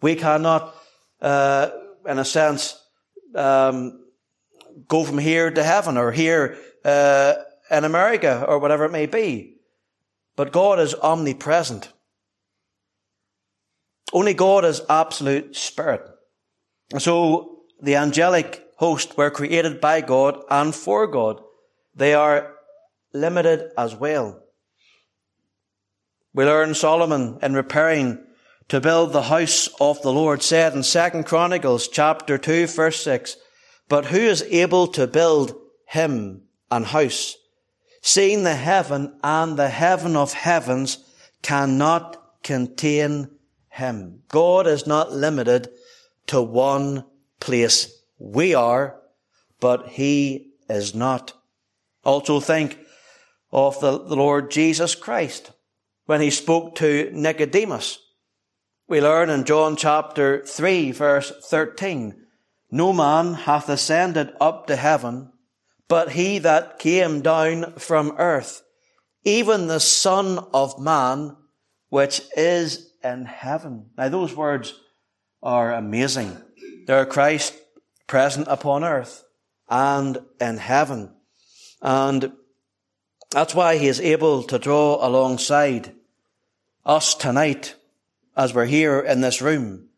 We 0.01 0.15
cannot, 0.15 0.75
uh, 1.21 1.69
in 2.07 2.19
a 2.19 2.25
sense, 2.25 2.79
um, 3.35 4.05
go 4.87 5.03
from 5.03 5.17
here 5.17 5.49
to 5.49 5.63
heaven 5.63 5.97
or 5.97 6.11
here 6.11 6.57
uh, 6.83 7.33
in 7.71 7.85
America 7.85 8.45
or 8.47 8.59
whatever 8.59 8.85
it 8.85 8.91
may 8.91 9.05
be. 9.05 9.57
But 10.35 10.51
God 10.51 10.79
is 10.79 10.95
omnipresent. 10.95 11.91
Only 14.13 14.36
God 14.36 14.63
is 14.63 14.82
absolute 14.88 15.56
spirit. 15.56 16.08
So 16.99 17.63
the 17.82 17.95
angelic 17.95 18.63
host 18.78 19.17
were 19.17 19.32
created 19.32 19.82
by 19.82 20.02
God 20.02 20.39
and 20.49 20.73
for 20.73 21.08
God. 21.08 21.41
They 21.95 22.13
are 22.13 22.54
limited 23.12 23.71
as 23.76 23.95
well. 23.95 24.39
We 26.34 26.45
learn 26.45 26.76
Solomon 26.76 27.39
in 27.41 27.54
repairing 27.54 28.23
to 28.69 28.80
build 28.80 29.13
the 29.13 29.23
house 29.23 29.67
of 29.80 30.02
the 30.02 30.13
Lord 30.13 30.41
said 30.41 30.73
in 30.73 30.84
2 30.84 31.23
Chronicles 31.23 31.88
chapter 31.88 32.38
2 32.38 32.67
verse 32.67 33.04
6, 33.04 33.36
But 33.89 34.06
who 34.06 34.17
is 34.17 34.43
able 34.43 34.88
to 34.88 35.08
build 35.08 35.56
him 35.88 36.43
an 36.71 36.84
house, 36.84 37.36
seeing 38.02 38.43
the 38.43 38.56
heaven 38.56 39.17
and 39.23 39.58
the 39.58 39.69
heaven 39.69 40.15
of 40.15 40.34
heavens 40.34 40.97
cannot 41.41 42.41
contain 42.43 43.30
him? 43.73 44.23
God 44.29 44.67
is 44.67 44.88
not 44.88 45.12
limited 45.12 45.69
to 46.27 46.41
one 46.41 47.05
place. 47.39 48.03
We 48.19 48.53
are, 48.53 48.99
but 49.59 49.89
he 49.89 50.53
is 50.69 50.95
not. 50.95 51.33
Also 52.03 52.39
think 52.39 52.79
of 53.51 53.79
the, 53.79 53.91
Lord 53.91 54.51
Jesus 54.51 54.95
Christ 54.95 55.51
when 56.05 56.21
he 56.21 56.29
spoke 56.29 56.75
to 56.75 57.09
Nicodemus. 57.13 57.99
We 58.88 58.99
learn 58.99 59.29
in 59.29 59.45
John 59.45 59.75
chapter 59.75 60.43
3 60.45 60.91
verse 60.91 61.31
13, 61.45 62.15
No 62.71 62.91
man 62.93 63.33
hath 63.33 63.69
ascended 63.69 64.33
up 64.41 64.67
to 64.67 64.75
heaven, 64.75 65.31
but 65.88 66.12
he 66.12 66.39
that 66.39 66.79
came 66.79 67.21
down 67.21 67.73
from 67.73 68.15
earth, 68.17 68.63
even 69.23 69.67
the 69.67 69.79
Son 69.79 70.39
of 70.53 70.79
Man, 70.79 71.38
which 71.89 72.21
is 72.36 72.92
in 73.03 73.25
heaven. 73.25 73.87
Now 73.97 74.09
those 74.09 74.35
words 74.35 74.73
are 75.41 75.73
amazing. 75.73 76.37
They're 76.87 77.05
Christ 77.05 77.53
present 78.07 78.47
upon 78.49 78.83
earth 78.83 79.23
and 79.69 80.19
in 80.39 80.57
heaven. 80.57 81.13
And 81.81 82.33
that's 83.31 83.55
why 83.55 83.77
he 83.77 83.87
is 83.87 83.99
able 83.99 84.43
to 84.43 84.59
draw 84.59 85.05
alongside 85.05 85.93
us 86.85 87.15
tonight 87.15 87.75
as 88.35 88.53
we're 88.53 88.65
here 88.65 88.99
in 88.99 89.21
this 89.21 89.41
room, 89.41 89.89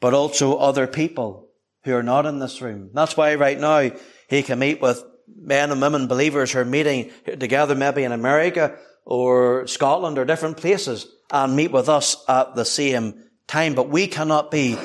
but 0.00 0.14
also 0.14 0.56
other 0.56 0.86
people 0.86 1.48
who 1.84 1.94
are 1.94 2.02
not 2.02 2.26
in 2.26 2.38
this 2.38 2.60
room. 2.60 2.90
That's 2.92 3.16
why 3.16 3.34
right 3.34 3.58
now 3.58 3.90
he 4.28 4.42
can 4.42 4.58
meet 4.58 4.80
with 4.80 5.04
men 5.34 5.70
and 5.70 5.80
women 5.80 6.06
believers 6.06 6.52
who 6.52 6.60
are 6.60 6.64
meeting 6.64 7.10
together 7.26 7.74
maybe 7.74 8.04
in 8.04 8.12
America 8.12 8.78
or 9.04 9.66
Scotland 9.66 10.18
or 10.18 10.24
different 10.24 10.56
places 10.56 11.06
and 11.30 11.56
meet 11.56 11.72
with 11.72 11.88
us 11.88 12.16
at 12.28 12.54
the 12.54 12.64
same 12.64 13.24
time. 13.46 13.74
But 13.74 13.88
we 13.88 14.06
cannot 14.06 14.50
be, 14.50 14.76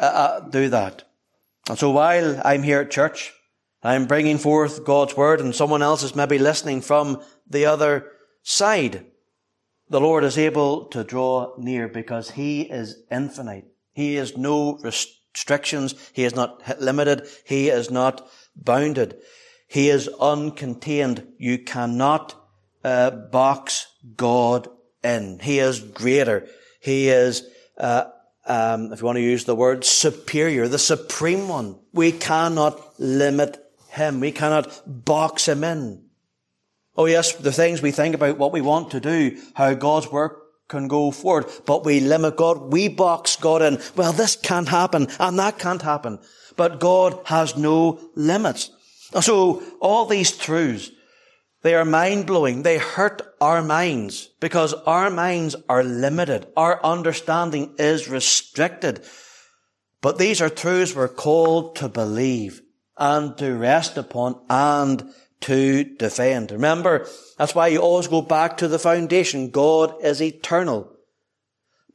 uh, 0.00 0.04
uh 0.04 0.40
do 0.48 0.68
that. 0.70 1.04
And 1.68 1.78
so 1.78 1.90
while 1.90 2.40
I'm 2.44 2.62
here 2.62 2.80
at 2.80 2.90
church, 2.90 3.32
I'm 3.82 4.06
bringing 4.06 4.38
forth 4.38 4.84
God's 4.84 5.16
word 5.16 5.40
and 5.40 5.54
someone 5.54 5.82
else 5.82 6.02
is 6.02 6.16
maybe 6.16 6.38
listening 6.38 6.80
from 6.80 7.22
the 7.48 7.66
other 7.66 8.10
side. 8.42 9.06
The 9.88 10.00
Lord 10.00 10.24
is 10.24 10.38
able 10.38 10.86
to 10.86 11.04
draw 11.04 11.54
near 11.58 11.88
because 11.88 12.30
He 12.30 12.62
is 12.62 13.02
infinite. 13.10 13.66
He 13.92 14.16
has 14.16 14.36
no 14.36 14.78
restrictions. 14.78 15.94
He 16.12 16.24
is 16.24 16.34
not 16.34 16.80
limited. 16.80 17.28
He 17.44 17.68
is 17.68 17.90
not 17.90 18.28
bounded. 18.56 19.16
He 19.68 19.88
is 19.88 20.08
uncontained. 20.20 21.26
You 21.38 21.58
cannot 21.58 22.34
uh, 22.86 23.10
box 23.10 23.88
God 24.16 24.68
in. 25.02 25.40
He 25.40 25.58
is 25.58 25.80
greater. 25.80 26.46
He 26.80 27.08
is, 27.08 27.42
uh, 27.76 28.04
um, 28.46 28.92
if 28.92 29.00
you 29.00 29.06
want 29.06 29.16
to 29.16 29.22
use 29.22 29.44
the 29.44 29.56
word, 29.56 29.84
superior, 29.84 30.68
the 30.68 30.78
supreme 30.78 31.48
one. 31.48 31.80
We 31.92 32.12
cannot 32.12 32.80
limit 33.00 33.58
him. 33.90 34.20
We 34.20 34.30
cannot 34.30 34.82
box 34.86 35.48
him 35.48 35.64
in. 35.64 36.04
Oh 36.96 37.06
yes, 37.06 37.32
the 37.34 37.50
things 37.50 37.82
we 37.82 37.90
think 37.90 38.14
about 38.14 38.38
what 38.38 38.52
we 38.52 38.60
want 38.60 38.92
to 38.92 39.00
do, 39.00 39.36
how 39.54 39.74
God's 39.74 40.10
work 40.10 40.44
can 40.68 40.86
go 40.86 41.10
forward, 41.10 41.46
but 41.66 41.84
we 41.84 41.98
limit 41.98 42.36
God, 42.36 42.72
we 42.72 42.88
box 42.88 43.34
God 43.34 43.62
in. 43.62 43.80
Well, 43.96 44.12
this 44.12 44.36
can't 44.36 44.68
happen 44.68 45.08
and 45.18 45.38
that 45.40 45.58
can't 45.58 45.82
happen. 45.82 46.20
But 46.56 46.78
God 46.78 47.18
has 47.24 47.56
no 47.56 48.00
limits. 48.14 48.70
So 49.20 49.62
all 49.80 50.06
these 50.06 50.36
truths, 50.36 50.90
they 51.66 51.74
are 51.74 51.84
mind 51.84 52.26
blowing. 52.26 52.62
They 52.62 52.78
hurt 52.78 53.22
our 53.40 53.60
minds 53.60 54.30
because 54.38 54.72
our 54.72 55.10
minds 55.10 55.56
are 55.68 55.82
limited. 55.82 56.46
Our 56.56 56.80
understanding 56.84 57.74
is 57.76 58.08
restricted. 58.08 59.04
But 60.00 60.16
these 60.16 60.40
are 60.40 60.48
truths 60.48 60.94
we're 60.94 61.08
called 61.08 61.74
to 61.76 61.88
believe 61.88 62.62
and 62.96 63.36
to 63.38 63.52
rest 63.56 63.96
upon 63.98 64.40
and 64.48 65.12
to 65.40 65.82
defend. 65.82 66.52
Remember, 66.52 67.08
that's 67.36 67.56
why 67.56 67.66
you 67.66 67.80
always 67.80 68.06
go 68.06 68.22
back 68.22 68.58
to 68.58 68.68
the 68.68 68.78
foundation. 68.78 69.50
God 69.50 69.92
is 70.04 70.22
eternal. 70.22 70.92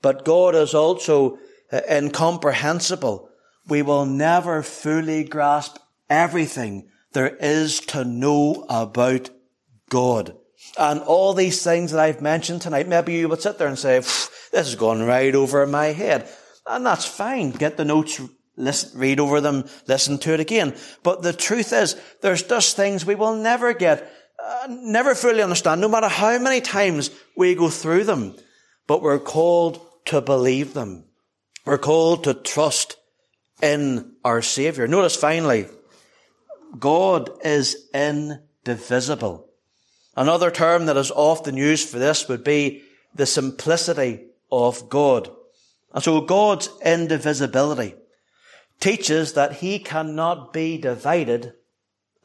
But 0.01 0.25
God 0.25 0.53
is 0.53 0.73
also 0.73 1.37
uh, 1.71 1.79
incomprehensible. 1.89 3.29
We 3.69 3.83
will 3.83 4.05
never 4.05 4.63
fully 4.63 5.23
grasp 5.23 5.77
everything 6.09 6.89
there 7.13 7.37
is 7.37 7.79
to 7.91 8.03
know 8.03 8.65
about 8.67 9.29
God. 9.91 10.35
And 10.79 11.01
all 11.01 11.33
these 11.33 11.63
things 11.63 11.91
that 11.91 11.99
I've 11.99 12.21
mentioned 12.21 12.61
tonight, 12.61 12.87
maybe 12.87 13.13
you 13.13 13.29
would 13.29 13.41
sit 13.41 13.59
there 13.59 13.67
and 13.67 13.77
say, 13.77 13.99
this 13.99 14.67
is 14.67 14.75
going 14.75 15.03
right 15.03 15.35
over 15.35 15.67
my 15.67 15.87
head. 15.87 16.27
And 16.65 16.85
that's 16.85 17.05
fine. 17.05 17.51
Get 17.51 17.77
the 17.77 17.85
notes 17.85 18.19
listen, 18.55 18.99
read 18.99 19.19
over 19.19 19.41
them, 19.41 19.65
listen 19.87 20.17
to 20.19 20.33
it 20.33 20.39
again. 20.39 20.75
But 21.03 21.21
the 21.21 21.33
truth 21.33 21.73
is, 21.73 21.99
there's 22.21 22.43
just 22.43 22.75
things 22.75 23.05
we 23.05 23.15
will 23.15 23.35
never 23.35 23.73
get, 23.73 24.11
uh, 24.43 24.67
never 24.69 25.13
fully 25.13 25.41
understand, 25.41 25.81
no 25.81 25.89
matter 25.89 26.07
how 26.07 26.37
many 26.39 26.61
times 26.61 27.11
we 27.35 27.55
go 27.55 27.69
through 27.69 28.05
them. 28.05 28.35
But 28.87 29.01
we're 29.01 29.19
called 29.19 29.85
to 30.05 30.21
believe 30.21 30.73
them. 30.73 31.05
We're 31.65 31.77
called 31.77 32.23
to 32.23 32.33
trust 32.33 32.97
in 33.61 34.13
our 34.23 34.41
Savior. 34.41 34.87
Notice 34.87 35.15
finally, 35.15 35.67
God 36.77 37.29
is 37.43 37.89
indivisible. 37.93 39.50
Another 40.15 40.51
term 40.51 40.85
that 40.87 40.97
is 40.97 41.11
often 41.11 41.55
used 41.55 41.89
for 41.89 41.99
this 41.99 42.27
would 42.27 42.43
be 42.43 42.83
the 43.15 43.25
simplicity 43.25 44.25
of 44.51 44.89
God. 44.89 45.29
And 45.93 46.03
so 46.03 46.21
God's 46.21 46.69
indivisibility 46.85 47.95
teaches 48.79 49.33
that 49.33 49.53
he 49.53 49.79
cannot 49.79 50.53
be 50.53 50.77
divided 50.77 51.53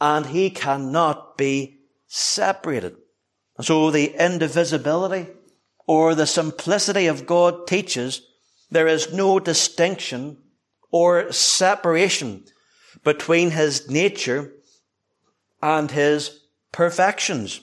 and 0.01 0.27
he 0.27 0.51
cannot 0.51 1.37
be 1.37 1.79
separated. 2.07 2.97
And 3.57 3.67
So 3.67 3.91
the 3.91 4.15
indivisibility 4.15 5.29
or 5.87 6.15
the 6.15 6.27
simplicity 6.27 7.07
of 7.07 7.27
God 7.27 7.67
teaches 7.67 8.23
there 8.71 8.89
is 8.89 9.13
no 9.13 9.39
distinction 9.39 10.39
or 10.91 11.33
separation 11.33 12.45
between 13.05 13.51
his 13.51 13.89
nature 13.89 14.53
and 15.63 15.91
his 15.91 16.41
perfections. 16.73 17.61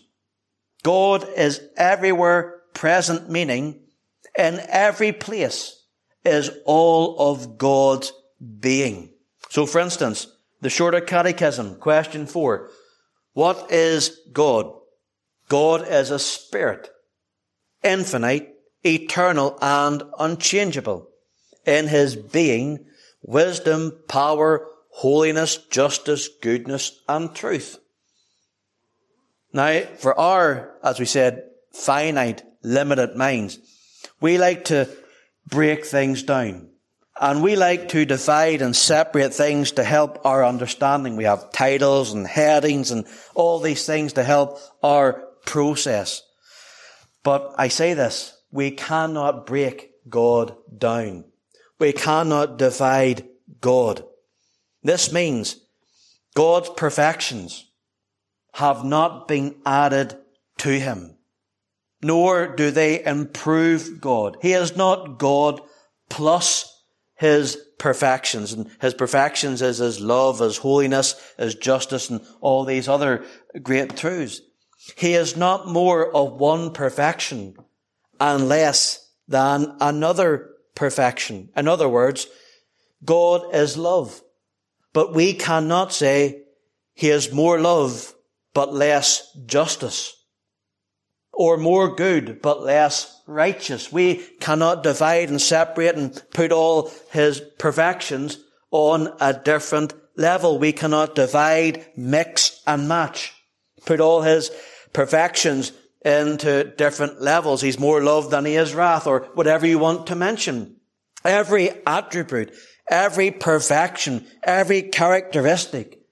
God 0.83 1.27
is 1.35 1.61
everywhere 1.77 2.61
present, 2.73 3.29
meaning 3.29 3.79
in 4.37 4.59
every 4.67 5.11
place 5.11 5.81
is 6.25 6.51
all 6.65 7.31
of 7.31 7.57
God's 7.57 8.13
being. 8.59 9.13
So 9.49 9.65
for 9.65 9.79
instance, 9.79 10.27
the 10.61 10.69
shorter 10.69 11.01
catechism, 11.01 11.75
question 11.75 12.25
four. 12.25 12.69
What 13.33 13.71
is 13.71 14.19
God? 14.31 14.73
God 15.49 15.87
is 15.87 16.11
a 16.11 16.19
spirit, 16.19 16.89
infinite, 17.83 18.53
eternal, 18.83 19.57
and 19.61 20.03
unchangeable. 20.19 21.09
In 21.65 21.87
his 21.87 22.15
being, 22.15 22.85
wisdom, 23.21 23.97
power, 24.07 24.67
holiness, 24.89 25.57
justice, 25.69 26.27
goodness, 26.41 27.01
and 27.07 27.33
truth. 27.33 27.77
Now, 29.53 29.81
for 29.99 30.19
our, 30.19 30.75
as 30.83 30.99
we 30.99 31.05
said, 31.05 31.43
finite, 31.71 32.43
limited 32.63 33.15
minds, 33.15 33.59
we 34.19 34.37
like 34.37 34.65
to 34.65 34.89
break 35.47 35.85
things 35.85 36.23
down 36.23 36.69
And 37.19 37.43
we 37.43 37.55
like 37.55 37.89
to 37.89 38.05
divide 38.05 38.61
and 38.61 38.75
separate 38.75 39.33
things 39.33 39.73
to 39.73 39.83
help 39.83 40.25
our 40.25 40.43
understanding. 40.43 41.15
We 41.15 41.25
have 41.25 41.51
titles 41.51 42.11
and 42.11 42.25
headings 42.25 42.89
and 42.89 43.05
all 43.35 43.59
these 43.59 43.85
things 43.85 44.13
to 44.13 44.23
help 44.23 44.59
our 44.81 45.23
process. 45.45 46.23
But 47.23 47.53
I 47.57 47.67
say 47.67 47.93
this, 47.93 48.35
we 48.51 48.71
cannot 48.71 49.45
break 49.45 49.91
God 50.09 50.55
down. 50.75 51.25
We 51.79 51.93
cannot 51.93 52.57
divide 52.57 53.27
God. 53.61 54.03
This 54.81 55.13
means 55.13 55.57
God's 56.35 56.69
perfections 56.69 57.69
have 58.53 58.83
not 58.83 59.27
been 59.27 59.55
added 59.65 60.15
to 60.59 60.69
him, 60.79 61.17
nor 62.01 62.55
do 62.55 62.71
they 62.71 63.03
improve 63.03 63.99
God. 63.99 64.37
He 64.41 64.53
is 64.53 64.75
not 64.75 65.17
God 65.17 65.61
plus 66.09 66.69
his 67.15 67.57
perfections. 67.77 68.53
And 68.53 68.69
his 68.79 68.93
perfections 68.93 69.61
is 69.61 69.79
his 69.79 69.99
love, 69.99 70.39
his 70.39 70.57
holiness, 70.57 71.15
his 71.37 71.55
justice, 71.55 72.09
and 72.09 72.21
all 72.41 72.63
these 72.63 72.87
other 72.87 73.25
great 73.61 73.97
truths. 73.97 74.41
He 74.97 75.13
is 75.13 75.35
not 75.35 75.67
more 75.67 76.15
of 76.15 76.33
one 76.33 76.71
perfection 76.71 77.55
and 78.19 78.47
less 78.47 79.09
than 79.27 79.75
another 79.79 80.51
perfection. 80.75 81.49
In 81.55 81.67
other 81.67 81.89
words, 81.89 82.27
God 83.03 83.53
is 83.53 83.77
love. 83.77 84.21
But 84.91 85.13
we 85.13 85.33
cannot 85.33 85.91
say 85.93 86.43
he 86.93 87.09
is 87.09 87.33
more 87.33 87.59
love 87.59 88.13
but 88.53 88.73
less 88.73 89.35
justice. 89.45 90.15
Or 91.31 91.57
more 91.57 91.95
good 91.95 92.41
but 92.41 92.61
less 92.61 93.21
righteous. 93.25 93.91
We 93.91 94.17
cannot 94.39 94.83
divide 94.83 95.29
and 95.29 95.41
separate 95.41 95.95
and 95.95 96.21
put 96.31 96.51
all 96.51 96.91
his 97.11 97.41
perfections 97.57 98.37
on 98.71 99.09
a 99.19 99.33
different 99.33 99.93
level. 100.15 100.59
We 100.59 100.73
cannot 100.73 101.15
divide, 101.15 101.85
mix 101.95 102.61
and 102.67 102.87
match. 102.87 103.33
Put 103.85 103.99
all 103.99 104.21
his 104.21 104.51
perfections 104.93 105.71
into 106.05 106.65
different 106.77 107.21
levels. 107.21 107.61
He's 107.61 107.79
more 107.79 108.01
love 108.01 108.29
than 108.29 108.45
he 108.45 108.55
is 108.55 108.75
wrath 108.75 109.07
or 109.07 109.21
whatever 109.33 109.65
you 109.65 109.79
want 109.79 110.07
to 110.07 110.15
mention. 110.15 110.77
Every 111.23 111.71
attribute, 111.87 112.53
every 112.89 113.31
perfection, 113.31 114.25
every 114.43 114.83
characteristic 114.83 116.02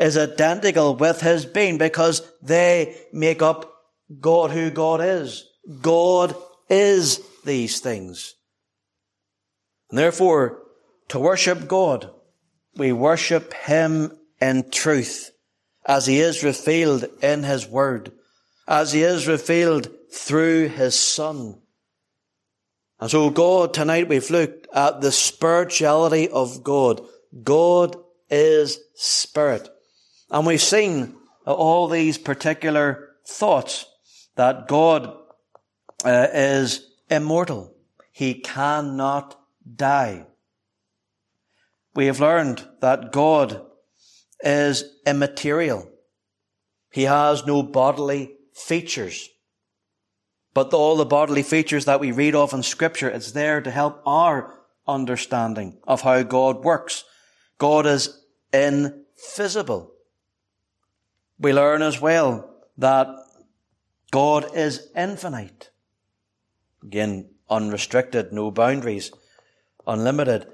is 0.00 0.16
identical 0.16 0.96
with 0.96 1.20
his 1.20 1.44
being 1.44 1.76
because 1.76 2.22
they 2.42 2.96
make 3.12 3.42
up 3.42 3.72
God 4.18 4.50
who 4.50 4.70
God 4.70 5.02
is. 5.02 5.46
God 5.82 6.34
is 6.70 7.20
these 7.44 7.80
things. 7.80 8.34
And 9.90 9.98
therefore, 9.98 10.62
to 11.08 11.18
worship 11.18 11.68
God, 11.68 12.10
we 12.76 12.92
worship 12.92 13.52
him 13.52 14.16
in 14.40 14.70
truth 14.70 15.32
as 15.84 16.06
he 16.06 16.20
is 16.20 16.42
revealed 16.42 17.04
in 17.22 17.42
his 17.42 17.66
word, 17.66 18.12
as 18.66 18.92
he 18.92 19.02
is 19.02 19.28
revealed 19.28 19.90
through 20.12 20.68
his 20.68 20.98
son. 20.98 21.60
And 23.00 23.10
so 23.10 23.28
God, 23.28 23.74
tonight 23.74 24.08
we've 24.08 24.30
looked 24.30 24.66
at 24.74 25.00
the 25.00 25.12
spirituality 25.12 26.28
of 26.28 26.62
God. 26.62 27.02
God 27.42 27.96
is 28.30 28.78
spirit. 28.94 29.68
And 30.30 30.46
we've 30.46 30.60
seen 30.60 31.16
all 31.46 31.88
these 31.88 32.18
particular 32.18 33.08
thoughts 33.26 33.86
that 34.36 34.68
God 34.68 35.14
uh, 36.04 36.28
is 36.32 36.86
immortal. 37.10 37.74
He 38.12 38.34
cannot 38.34 39.38
die. 39.76 40.26
We 41.94 42.06
have 42.06 42.20
learned 42.20 42.66
that 42.80 43.12
God 43.12 43.62
is 44.42 44.84
immaterial. 45.06 45.88
He 46.92 47.04
has 47.04 47.46
no 47.46 47.62
bodily 47.62 48.32
features. 48.54 49.28
But 50.54 50.72
all 50.72 50.96
the 50.96 51.04
bodily 51.04 51.42
features 51.42 51.84
that 51.84 52.00
we 52.00 52.12
read 52.12 52.34
of 52.34 52.52
in 52.52 52.62
scripture, 52.62 53.08
it's 53.08 53.32
there 53.32 53.60
to 53.60 53.70
help 53.70 54.02
our 54.06 54.60
understanding 54.86 55.78
of 55.86 56.02
how 56.02 56.22
God 56.22 56.64
works. 56.64 57.04
God 57.58 57.86
is 57.86 58.20
invisible. 58.52 59.92
We 61.40 61.54
learn 61.54 61.80
as 61.82 62.00
well 62.00 62.50
that 62.76 63.08
God 64.10 64.54
is 64.54 64.88
infinite. 64.94 65.70
Again, 66.82 67.30
unrestricted, 67.48 68.32
no 68.32 68.50
boundaries, 68.50 69.10
unlimited. 69.86 70.46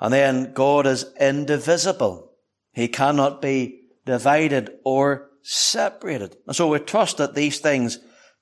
And 0.00 0.12
then 0.12 0.52
God 0.54 0.86
is 0.86 1.06
indivisible. 1.20 2.32
He 2.72 2.88
cannot 2.88 3.42
be 3.42 3.82
divided 4.06 4.70
or 4.84 5.30
separated. 5.42 6.36
And 6.46 6.56
so 6.56 6.68
we 6.68 6.78
trust 6.78 7.18
that 7.18 7.34
these 7.34 7.58
things 7.60 7.98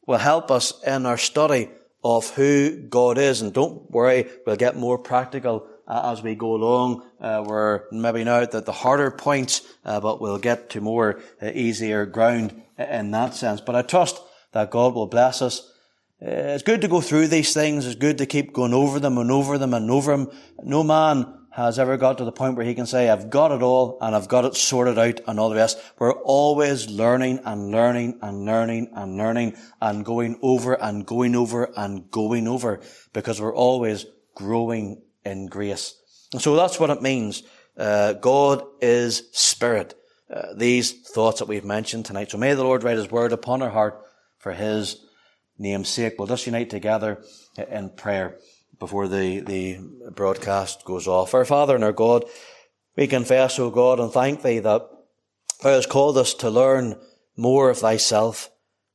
will 0.07 0.19
help 0.19 0.51
us 0.51 0.73
in 0.87 1.07
our 1.07 1.19
study 1.19 1.71
of 2.03 2.31
who 2.31 2.87
God 2.89 3.19
is. 3.19 3.43
And 3.43 3.53
don't 3.53 3.91
worry, 3.91 4.27
we'll 4.47 4.57
get 4.57 4.77
more 4.77 4.99
practical 4.99 5.67
uh, 5.91 6.13
as 6.13 6.23
we 6.23 6.37
go 6.37 6.55
along. 6.55 7.03
Uh, 7.21 7.45
we're 7.45 7.83
maybe 7.91 8.23
now 8.23 8.41
at 8.41 8.53
the 8.53 8.73
harder 8.73 9.11
points, 9.11 9.63
uh, 9.85 10.01
but 10.01 10.21
we'll 10.21 10.39
get 10.39 10.71
to 10.71 10.81
more 10.81 11.21
uh, 11.43 11.51
easier 11.53 12.07
ground 12.07 12.63
in 12.79 13.11
that 13.11 13.35
sense. 13.35 13.61
But 13.61 13.75
I 13.75 13.83
trust 13.83 14.21
that 14.53 14.71
God 14.71 14.95
will 14.95 15.09
bless 15.09 15.43
us. 15.43 15.69
Uh, 16.23 16.55
it's 16.55 16.63
good 16.63 16.81
to 16.83 16.89
go 16.89 17.01
through 17.01 17.27
these 17.27 17.53
things. 17.53 17.87
It's 17.87 17.97
good 17.97 18.19
to 18.19 18.27
keep 18.27 18.53
going 18.53 18.73
over 18.73 19.01
them 19.01 19.19
and 19.19 19.33
over 19.33 19.59
them 19.59 19.75
and 19.75 19.91
over 19.91 20.13
them. 20.13 20.31
No 20.63 20.85
man 20.85 21.37
has 21.53 21.81
ever 21.81 21.97
got 21.97 22.19
to 22.19 22.25
the 22.25 22.31
point 22.31 22.57
where 22.57 22.65
he 22.65 22.77
can 22.77 22.87
say, 22.87 23.11
I've 23.11 23.29
got 23.29 23.51
it 23.51 23.61
all 23.61 23.99
and 24.01 24.15
I've 24.15 24.29
got 24.29 24.45
it 24.45 24.55
sorted 24.55 24.97
out 24.97 25.21
and 25.27 25.41
all 25.41 25.51
the 25.51 25.57
rest. 25.57 25.83
We're 25.99 26.13
always 26.13 26.89
learning 26.89 27.41
and 27.45 27.73
learning 27.73 28.21
and 28.23 28.45
learning 28.45 28.93
and 28.95 29.17
learning 29.17 29.57
and 29.81 30.05
going 30.05 30.39
over 30.43 30.75
and 30.75 31.05
going 31.05 31.35
over 31.35 31.73
and 31.77 32.09
going 32.13 32.47
over 32.47 32.81
because 33.13 33.41
we're 33.41 33.55
always 33.55 34.07
growing 34.37 35.03
in 35.25 35.47
grace. 35.47 35.95
And 36.33 36.41
so 36.41 36.57
that's 36.57 36.79
what 36.79 36.91
it 36.91 37.03
means. 37.03 37.43
Uh, 37.77 38.15
God 38.15 38.65
is 38.81 39.29
spirit. 39.33 39.95
Uh, 40.33 40.55
these 40.55 40.93
thoughts 40.93 41.41
that 41.41 41.49
we've 41.49 41.65
mentioned 41.65 42.05
tonight. 42.05 42.31
So 42.31 42.39
may 42.39 42.55
the 42.55 42.63
Lord 42.63 42.85
write 42.85 42.97
his 42.97 43.11
word 43.11 43.33
upon 43.33 43.63
our 43.63 43.71
heart 43.71 44.01
for 44.39 44.53
his 44.53 45.05
name's 45.59 45.89
sake. 45.89 46.15
We'll 46.19 46.29
just 46.29 46.47
unite 46.47 46.71
together 46.71 47.23
in 47.57 47.91
prayer 47.91 48.39
before 48.79 49.09
the, 49.09 49.41
the 49.41 49.79
broadcast 50.15 50.85
goes 50.85 51.09
off. 51.09 51.35
Our 51.35 51.45
Father 51.45 51.75
and 51.75 51.85
our 51.85 51.93
God, 51.93 52.25
we 52.97 53.07
confess, 53.07 53.59
O 53.59 53.71
God, 53.71 53.99
and 53.99 54.13
thank 54.13 54.43
Thee 54.43 54.61
that 54.61 54.89
Thou 55.63 55.71
hast 55.71 55.89
called 55.89 56.17
us 56.17 56.33
to 56.35 56.49
learn 56.49 56.99
more 57.37 57.69
of 57.71 57.79
Thyself. 57.79 58.51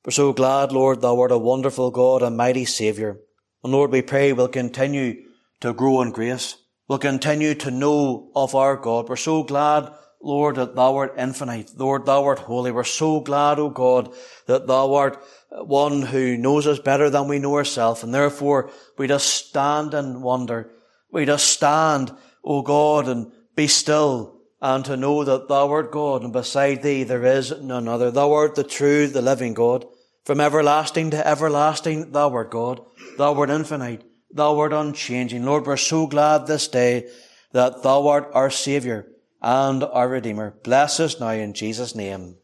We're 0.06 0.12
so 0.12 0.34
glad, 0.34 0.72
Lord, 0.72 1.02
Thou 1.02 1.20
art 1.20 1.32
a 1.32 1.38
wonderful 1.38 1.92
God, 1.92 2.22
a 2.22 2.32
mighty 2.32 2.66
Saviour. 2.66 3.20
And 3.64 3.74
Lord, 3.74 3.92
we 3.92 4.02
pray 4.02 4.34
we'll 4.34 4.48
continue 4.48 5.24
to 5.62 5.74
grow 5.74 6.02
in 6.02 6.12
grace. 6.12 6.58
We'll 6.88 7.00
continue 7.00 7.56
to 7.56 7.72
know 7.72 8.32
of 8.36 8.54
our 8.54 8.76
God. 8.76 9.10
We're 9.10 9.16
so 9.16 9.44
glad, 9.44 9.92
Lord, 10.22 10.56
that 10.56 10.76
Thou 10.76 10.96
art 10.96 11.16
infinite. 11.18 11.72
Lord, 11.78 12.06
Thou 12.06 12.24
art 12.24 12.40
holy. 12.40 12.72
We're 12.72 12.84
so 12.84 13.20
glad, 13.20 13.60
O 13.60 13.70
God, 13.70 14.14
that 14.48 14.68
Thou 14.68 14.94
art 14.94 15.24
one 15.50 16.04
who 16.04 16.38
knows 16.38 16.68
us 16.68 16.80
better 16.80 17.10
than 17.10 17.28
we 17.28 17.40
know 17.40 17.56
ourselves, 17.56 18.04
and 18.04 18.14
therefore 18.14 18.70
we 18.98 19.08
just 19.08 19.48
stand 19.48 19.94
and 19.94 20.22
wonder. 20.22 20.72
We 21.12 21.26
just 21.26 21.48
stand, 21.48 22.12
O 22.44 22.62
God, 22.62 23.08
and 23.08 23.32
be 23.56 23.68
still, 23.68 24.42
and 24.62 24.86
to 24.86 24.98
know 24.98 25.24
that 25.24 25.48
Thou 25.48 25.72
art 25.72 25.92
God, 25.92 26.24
and 26.24 26.34
beside 26.34 26.84
Thee 26.84 27.04
there 27.04 27.26
is 27.26 27.52
none 27.62 27.88
other. 27.88 28.12
Thou 28.12 28.32
art 28.32 28.56
the 28.56 28.64
true, 28.64 29.08
the 29.08 29.22
living 29.22 29.54
God. 29.54 29.86
From 30.24 30.40
everlasting 30.40 31.12
to 31.12 31.28
everlasting, 31.28 32.12
Thou 32.12 32.32
art 32.32 32.52
God. 32.52 32.82
Thou 33.18 33.34
art 33.34 33.50
infinite. 33.50 34.05
Thou 34.32 34.60
art 34.60 34.74
unchanging. 34.74 35.46
Lord, 35.46 35.66
we're 35.66 35.78
so 35.78 36.08
glad 36.08 36.48
this 36.48 36.68
day 36.68 37.10
that 37.52 37.84
Thou 37.84 38.08
art 38.08 38.32
our 38.34 38.50
Saviour 38.50 39.08
and 39.42 39.84
our 39.84 40.10
Redeemer. 40.10 40.56
Bless 40.64 41.00
us 41.00 41.20
now 41.20 41.30
in 41.30 41.54
Jesus' 41.54 41.96
name. 41.96 42.38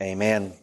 Amen. 0.00 0.54